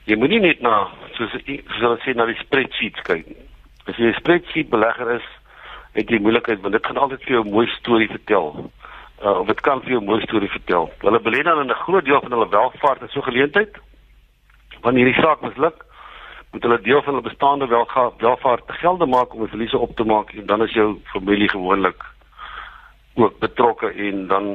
jy 0.05 0.17
moenie 0.17 0.41
net 0.41 0.61
na 0.61 0.89
soos 1.17 1.31
soos 1.31 1.81
hulle 1.81 1.99
sê 2.05 2.15
na 2.15 2.27
die 2.27 2.39
spreadsheets 2.43 3.03
kyk 3.03 3.27
nie. 3.27 3.47
As 3.87 3.97
jy 3.97 4.11
'n 4.11 4.21
spreadsheet 4.21 4.71
belegger 4.71 5.11
is, 5.15 5.29
het 5.93 6.11
jy 6.11 6.19
moeilikheid 6.19 6.61
want 6.61 6.73
dit 6.73 6.87
gaan 6.87 6.99
altyd 6.99 7.23
vir 7.23 7.33
jou 7.33 7.45
'n 7.45 7.53
mooi 7.53 7.67
storie 7.67 8.09
vertel 8.09 8.71
uh, 9.23 9.39
of 9.41 9.47
dit 9.47 9.61
kan 9.61 9.81
vir 9.83 9.91
jou 9.91 10.01
'n 10.01 10.05
mooi 10.05 10.23
storie 10.23 10.51
vertel. 10.51 10.91
Hulle 10.99 11.21
belê 11.21 11.43
dan 11.43 11.61
in 11.61 11.71
'n 11.71 11.83
groot 11.85 12.05
deel 12.05 12.21
van 12.21 12.31
hulle 12.31 12.49
welvaart 12.49 13.01
en 13.01 13.09
so 13.09 13.21
geleentheid. 13.21 13.77
Wanneer 14.85 15.07
hierdie 15.07 15.23
saak 15.23 15.41
misluk, 15.41 15.85
moet 16.53 16.63
hulle 16.63 16.81
deel 16.85 17.03
van 17.03 17.15
hulle 17.15 17.29
bestaande 17.29 17.67
welvaart 18.21 18.73
gelde 18.81 19.07
maak 19.07 19.33
om 19.35 19.41
die 19.41 19.53
verliese 19.55 19.79
op 19.79 19.97
te 19.97 20.05
maak 20.05 20.33
en 20.37 20.47
dan 20.47 20.63
is 20.63 20.75
jou 20.77 20.89
familie 21.13 21.49
gewoonlik 21.49 22.05
ook 23.15 23.39
betrokke 23.39 23.91
en 24.09 24.27
dan 24.27 24.51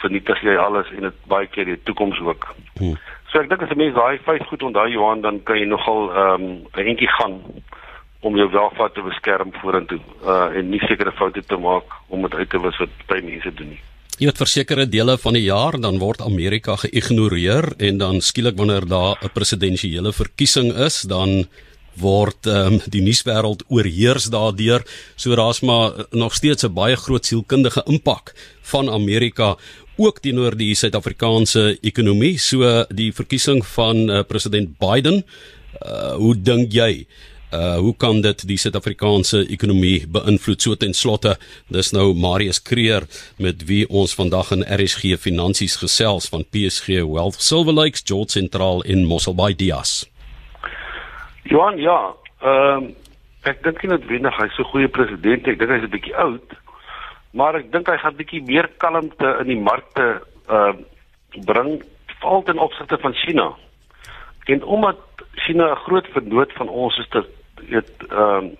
vernietig 0.00 0.40
jy 0.46 0.54
alles 0.56 0.90
en 0.94 1.08
dit 1.08 1.18
baie 1.32 1.48
keer 1.50 1.68
die 1.68 1.82
toekoms 1.82 2.20
ook. 2.20 2.46
Hmm. 2.78 2.94
So 3.32 3.42
ek 3.42 3.50
dink 3.50 3.62
as 3.62 3.74
'n 3.74 3.80
mens 3.82 3.94
daai 3.94 4.18
vyf 4.24 4.46
goed 4.46 4.62
onthou 4.62 4.86
Johan 4.88 5.20
dan 5.20 5.42
kan 5.42 5.58
jy 5.58 5.66
nogal 5.66 6.10
ehm 6.14 6.42
um, 6.42 6.46
'n 6.76 6.88
entjie 6.94 7.10
gaan 7.18 7.42
om 8.20 8.36
jou 8.36 8.48
welvaart 8.50 8.94
te 8.94 9.02
beskerm 9.02 9.52
vorentoe 9.60 10.00
uh 10.24 10.48
en 10.56 10.70
nie 10.70 10.80
sekere 10.86 11.12
foute 11.12 11.42
te 11.42 11.56
maak 11.56 11.84
om 12.08 12.22
dit 12.22 12.34
uit 12.34 12.50
te 12.50 12.60
wis 12.60 12.78
wat 12.78 12.88
baie 13.06 13.22
mense 13.22 13.54
doen 13.54 13.68
nie. 13.68 13.82
Jy 14.18 14.26
weet 14.26 14.40
versekerde 14.40 14.84
dele 14.90 15.14
van 15.22 15.36
die 15.36 15.44
jaar 15.44 15.76
dan 15.78 16.00
word 16.02 16.24
Amerika 16.26 16.74
geïgnoreer 16.82 17.68
en 17.86 18.00
dan 18.00 18.16
skielik 18.18 18.56
wanneer 18.58 18.82
daar 18.82 19.14
'n 19.22 19.30
presidensiële 19.30 20.12
verkiesing 20.12 20.74
is, 20.74 21.06
dan 21.06 21.46
word 21.94 22.46
um, 22.46 22.80
die 22.90 23.00
nuuswêreld 23.00 23.62
oorheers 23.68 24.26
daardeur. 24.26 24.82
So 25.14 25.36
daar's 25.36 25.60
maar 25.60 26.06
nog 26.10 26.34
steeds 26.34 26.64
'n 26.64 26.74
baie 26.74 26.96
groot 26.96 27.26
sielkundige 27.26 27.82
impak 27.86 28.34
van 28.62 28.90
Amerika 28.90 29.56
ook 29.96 30.18
teenoor 30.18 30.56
die 30.56 30.74
Suid-Afrikaanse 30.74 31.78
ekonomie. 31.80 32.38
So 32.38 32.84
die 32.90 33.12
verkiesing 33.12 33.64
van 33.66 34.10
uh, 34.10 34.22
president 34.26 34.78
Biden, 34.78 35.24
uh, 35.82 36.14
hoe 36.14 36.34
dink 36.42 36.72
jy? 36.72 37.06
Uh 37.48 37.78
hoe 37.80 37.96
kan 37.96 38.20
dit 38.20 38.42
die 38.44 38.58
Suid-Afrikaanse 38.60 39.38
ekonomie 39.48 40.04
beïnvloed? 40.12 40.60
So 40.60 40.76
ten 40.76 40.92
slotte, 40.92 41.38
dis 41.72 41.94
nou 41.96 42.10
Marius 42.12 42.58
Kreer 42.60 43.06
met 43.40 43.62
wie 43.70 43.86
ons 43.88 44.12
vandag 44.12 44.50
in 44.52 44.66
RSG 44.68 45.16
Finansies 45.16 45.78
gesels 45.80 46.28
van 46.28 46.44
PSG 46.44 47.00
Wealth 47.08 47.40
Silver 47.40 47.72
Lakes 47.72 48.04
George 48.04 48.36
Sentraal 48.36 48.82
in 48.84 49.06
Mosselbaai 49.08 49.54
Dias. 49.56 50.04
Johan, 51.48 51.80
ja, 51.80 52.12
ehm 52.44 52.84
um, 52.84 52.90
ek 53.48 53.62
dink 53.64 53.80
nie 53.80 53.94
noodwendig 53.94 54.36
hy's 54.42 54.52
so 54.58 54.68
goeie 54.68 54.90
president, 54.92 55.48
ek 55.48 55.56
dink 55.56 55.72
hy's 55.72 55.88
'n 55.88 55.94
bietjie 55.94 56.16
oud, 56.20 56.52
maar 57.32 57.56
ek 57.56 57.72
dink 57.72 57.88
hy 57.88 57.96
gaan 57.96 58.18
bietjie 58.18 58.42
meer 58.44 58.68
kalmte 58.76 59.38
in 59.40 59.48
die 59.54 59.62
markte 59.70 60.20
ehm 60.52 60.84
uh, 60.84 61.40
bring 61.48 61.80
val 62.20 62.44
ten 62.44 62.60
opsigte 62.60 63.00
van 63.00 63.16
China. 63.24 63.54
En 64.52 64.62
omdat 64.64 65.00
China 65.48 65.72
'n 65.72 65.82
groot 65.88 66.06
vernoot 66.12 66.52
van 66.52 66.68
ons 66.68 66.98
is 66.98 67.08
dit 67.08 67.37
weet 67.68 67.92
ehm 68.08 68.44
um, 68.44 68.56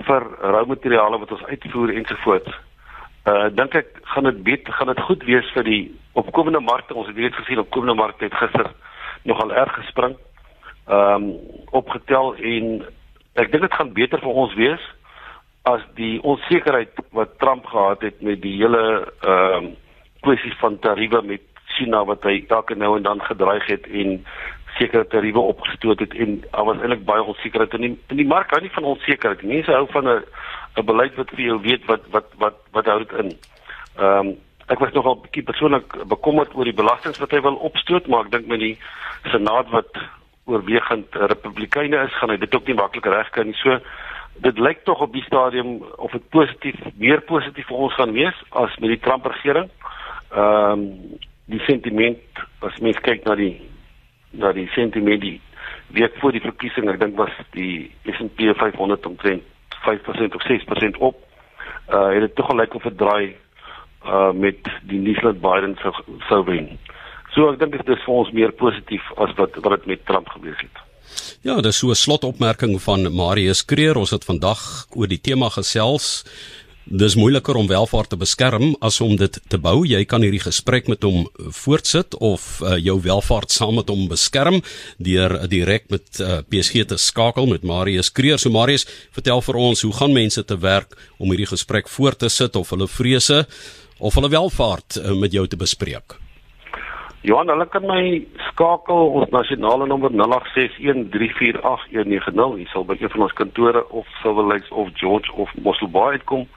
vir 0.00 0.24
rou 0.40 0.66
materiale 0.66 1.18
wat 1.18 1.32
ons 1.32 1.44
uitvoer 1.44 1.90
ensovoorts. 1.94 2.52
Uh 3.28 3.48
dink 3.52 3.74
ek 3.74 3.98
gaan 4.14 4.24
dit 4.24 4.42
beter 4.42 4.72
gaan 4.72 4.88
dit 4.88 5.00
goed 5.00 5.24
wees 5.28 5.50
vir 5.52 5.64
die 5.64 5.82
opkomende 6.12 6.60
markte. 6.60 6.94
Ons 6.94 7.06
het 7.06 7.16
weet 7.16 7.34
gesien 7.34 7.60
opkomende 7.60 7.94
markte 7.94 8.24
het 8.24 8.34
gister 8.34 8.72
nogal 9.22 9.52
erg 9.52 9.74
gespring 9.74 10.16
ehm 10.90 11.14
um, 11.14 11.36
opgetel 11.70 12.34
en 12.34 12.80
ek 13.38 13.52
dink 13.52 13.62
dit 13.62 13.74
gaan 13.78 13.92
beter 13.92 14.18
vir 14.24 14.38
ons 14.42 14.54
wees 14.58 14.86
as 15.68 15.82
die 15.94 16.16
onsekerheid 16.22 16.98
wat 17.14 17.36
Trump 17.38 17.66
gehad 17.66 18.02
het 18.02 18.22
met 18.22 18.40
die 18.42 18.56
hele 18.62 18.82
ehm 19.20 19.64
um, 19.64 19.70
kwessie 20.20 20.52
van 20.60 20.78
tariewe 20.78 21.22
met 21.22 21.44
China 21.76 22.02
wat 22.04 22.24
hy 22.28 22.42
elke 22.48 22.74
nou 22.74 22.96
en 22.96 23.02
dan 23.06 23.22
gedreig 23.24 23.66
het 23.66 23.86
en 23.86 24.18
sekere 24.80 25.06
tariewe 25.12 25.46
opgestoot 25.52 26.00
het 26.00 26.14
en 26.16 26.40
daar 26.50 26.68
was 26.68 26.80
eintlik 26.80 27.04
baie 27.08 27.22
onsekerheid 27.22 27.74
in 27.78 27.86
die, 27.86 27.94
in 28.08 28.22
die 28.22 28.28
mark 28.34 28.52
hou 28.54 28.60
nie 28.64 28.76
van 28.76 28.92
onsekerheid 28.94 29.42
mense 29.54 29.72
hou 29.72 29.86
van 29.92 30.08
'n 30.08 30.22
'n 30.76 30.86
beleid 30.92 31.14
wat 31.20 31.30
vir 31.36 31.44
jou 31.46 31.58
weet 31.60 31.84
wat 31.86 32.06
wat 32.16 32.32
wat 32.38 32.56
wat 32.72 32.86
hou 32.86 32.98
dit 33.04 33.12
in 33.24 33.30
ehm 33.98 34.28
um, 34.28 34.36
ek 34.70 34.78
was 34.78 34.92
nogal 34.94 35.18
bietjie 35.22 35.42
persoonlik 35.42 35.94
bekommerd 36.08 36.54
oor 36.54 36.64
die 36.64 36.80
belastings 36.82 37.18
wat 37.18 37.30
hy 37.30 37.40
wil 37.40 37.58
opstoot 37.68 38.06
maar 38.06 38.24
ek 38.24 38.32
dink 38.32 38.46
met 38.46 38.60
die 38.60 38.78
senaat 39.32 39.70
wat 39.70 39.90
oorwegend 40.50 41.14
republikeine 41.14 42.04
is, 42.06 42.14
gaan 42.18 42.32
hy 42.34 42.38
dit 42.42 42.54
ook 42.54 42.66
nie 42.66 42.78
maklik 42.78 43.08
regkry 43.12 43.46
nie. 43.46 43.56
So 43.62 43.78
dit 44.46 44.58
lyk 44.58 44.84
tog 44.88 45.02
op 45.04 45.12
die 45.14 45.24
stadium 45.26 45.80
of 45.96 46.14
dit 46.16 46.28
positief, 46.34 46.78
meer 46.96 47.22
positief 47.28 47.68
vir 47.68 47.82
ons 47.86 47.96
gaan 47.98 48.14
wees 48.16 48.36
as 48.62 48.76
met 48.82 48.94
die 48.94 49.02
Trump 49.04 49.28
regering. 49.30 49.68
Ehm 50.30 50.86
um, 50.86 50.86
die 51.50 51.58
sentiment 51.66 52.40
as 52.62 52.76
mens 52.78 52.98
kyk 53.02 53.24
na 53.26 53.34
die 53.34 53.56
na 54.30 54.52
die 54.52 54.68
sentiment 54.74 55.20
die 55.20 55.40
week 55.94 56.14
voor 56.20 56.32
die 56.32 56.44
verkiesing, 56.44 56.88
ek 56.90 57.00
dink 57.00 57.16
was 57.18 57.32
die 57.56 57.90
S&P 58.04 58.52
500 58.58 59.06
omtrent 59.06 59.42
5% 59.82 60.36
of 60.36 60.42
6% 60.46 61.00
op. 61.00 61.16
Uh 61.90 62.08
het 62.14 62.20
dit 62.20 62.34
tog 62.34 62.46
gelyk 62.46 62.74
of 62.74 62.82
dit 62.82 62.98
draai 62.98 63.36
uh 64.06 64.30
met 64.32 64.68
die 64.86 65.00
nuus 65.00 65.20
dat 65.22 65.40
Biden 65.40 65.76
sou 65.82 65.94
sou 66.28 66.44
wen. 66.44 66.78
So 67.34 67.50
ek 67.52 67.58
dink 67.58 67.74
dit 67.78 67.88
is 67.96 68.04
vir 68.06 68.14
ons 68.14 68.30
meer 68.34 68.52
positief 68.52 69.10
as 69.16 69.34
wat 69.38 69.58
wat 69.64 69.80
dit 69.80 69.90
met 69.94 70.06
Trump 70.06 70.30
gewees 70.36 70.62
het. 70.62 70.86
Ja, 71.42 71.60
dis 71.60 71.78
so 71.78 71.90
'n 71.90 71.94
slotopmerking 71.94 72.80
van 72.82 73.14
Marius 73.14 73.64
Kreer. 73.64 73.96
Ons 73.96 74.10
het 74.10 74.24
vandag 74.24 74.86
oor 74.94 75.08
die 75.08 75.20
tema 75.20 75.48
gesels. 75.48 76.24
Dis 76.90 77.14
moeiliker 77.14 77.54
om 77.54 77.68
welvaart 77.70 78.10
te 78.10 78.16
beskerm 78.18 78.72
as 78.82 78.98
om 79.00 79.14
dit 79.14 79.30
te 79.46 79.58
bou. 79.62 79.86
Jy 79.86 80.02
kan 80.10 80.26
hierdie 80.26 80.42
gesprek 80.42 80.90
met 80.90 81.06
hom 81.06 81.30
voortsit 81.54 82.18
of 82.18 82.58
uh, 82.66 82.74
jou 82.82 82.98
welvaart 83.04 83.54
saam 83.54 83.78
met 83.78 83.86
hom 83.86 84.10
beskerm 84.10 84.58
deur 84.98 85.46
direk 85.46 85.86
met 85.94 86.18
uh, 86.18 86.42
PSG 86.50 86.82
te 86.90 86.98
skakel 86.98 87.46
met 87.46 87.62
Marius 87.62 88.10
Kreer. 88.10 88.42
So 88.42 88.50
Marius, 88.50 88.90
vertel 89.14 89.38
vir 89.38 89.54
ons, 89.54 89.86
hoe 89.86 89.94
gaan 90.00 90.10
mense 90.18 90.42
te 90.42 90.58
werk 90.58 90.98
om 91.22 91.30
hierdie 91.30 91.46
gesprek 91.46 91.86
voort 91.94 92.18
te 92.26 92.26
sit 92.26 92.58
of 92.58 92.74
hulle 92.74 92.90
vrese 92.90 93.46
of 94.02 94.10
hulle 94.18 94.34
welvaart 94.34 94.98
uh, 94.98 95.14
met 95.14 95.30
jou 95.30 95.46
te 95.46 95.62
bespreek? 95.62 96.18
Johan, 97.22 97.54
hulle 97.54 97.70
kan 97.70 97.86
my 97.86 98.18
skakel 98.50 99.14
ons 99.20 99.30
nasionale 99.30 99.86
nommer 99.86 100.10
0861348190. 100.18 102.58
Jy 102.58 102.66
sal 102.74 102.82
by 102.82 102.98
een 102.98 103.14
van 103.14 103.30
ons 103.30 103.38
kantore 103.38 103.86
of 103.94 104.10
Silver 104.24 104.42
Lakes 104.50 104.66
of 104.74 104.90
George 104.98 105.30
of 105.38 105.46
Mosselbaai 105.62 106.18
uitkom 106.18 106.50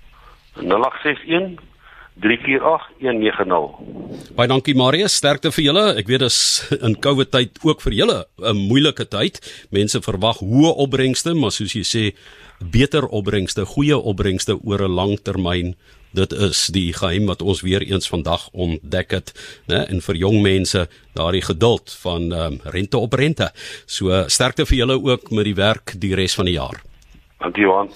0861 0.56 1.60
348190. 2.22 4.36
Baie 4.36 4.50
dankie 4.52 4.76
Marius, 4.78 5.16
sterkte 5.18 5.52
vir 5.56 5.64
julle. 5.70 5.86
Ek 5.98 6.08
weet 6.12 6.24
dis 6.26 6.38
in 6.86 6.94
COVID 7.02 7.30
tyd 7.34 7.50
ook 7.64 7.82
vir 7.82 7.94
julle 7.94 8.26
'n 8.38 8.58
moeilike 8.68 9.06
tyd. 9.08 9.40
Mense 9.72 10.02
verwag 10.02 10.38
hoë 10.44 10.74
opbrengste, 10.86 11.34
maar 11.34 11.52
soos 11.52 11.74
jy 11.74 11.84
sê, 11.84 12.14
beter 12.60 13.08
opbrengste, 13.08 13.66
goeie 13.66 13.98
opbrengste 13.98 14.60
oor 14.64 14.84
'n 14.84 14.96
lang 14.96 15.18
termyn. 15.24 15.76
Dit 16.18 16.34
is 16.34 16.66
die 16.74 16.92
geheim 16.94 17.26
wat 17.30 17.42
ons 17.42 17.62
weer 17.62 17.82
eens 17.82 18.10
vandag 18.12 18.50
ontdek 18.52 19.12
het, 19.12 19.34
né? 19.72 19.86
En 19.88 20.02
vir 20.02 20.16
jong 20.16 20.42
mense, 20.44 20.88
daardie 21.16 21.44
geduld 21.46 21.96
van 22.02 22.32
um, 22.32 22.60
rente 22.64 22.98
op 22.98 23.14
rente. 23.14 23.52
So 23.86 24.24
sterkte 24.28 24.66
vir 24.66 24.84
julle 24.84 25.00
ook 25.00 25.32
met 25.32 25.48
die 25.48 25.56
werk 25.56 25.96
die 26.00 26.16
res 26.16 26.36
van 26.36 26.52
die 26.52 26.58
jaar. 26.60 26.82
Dankie 27.40 27.64
Johan. 27.64 27.92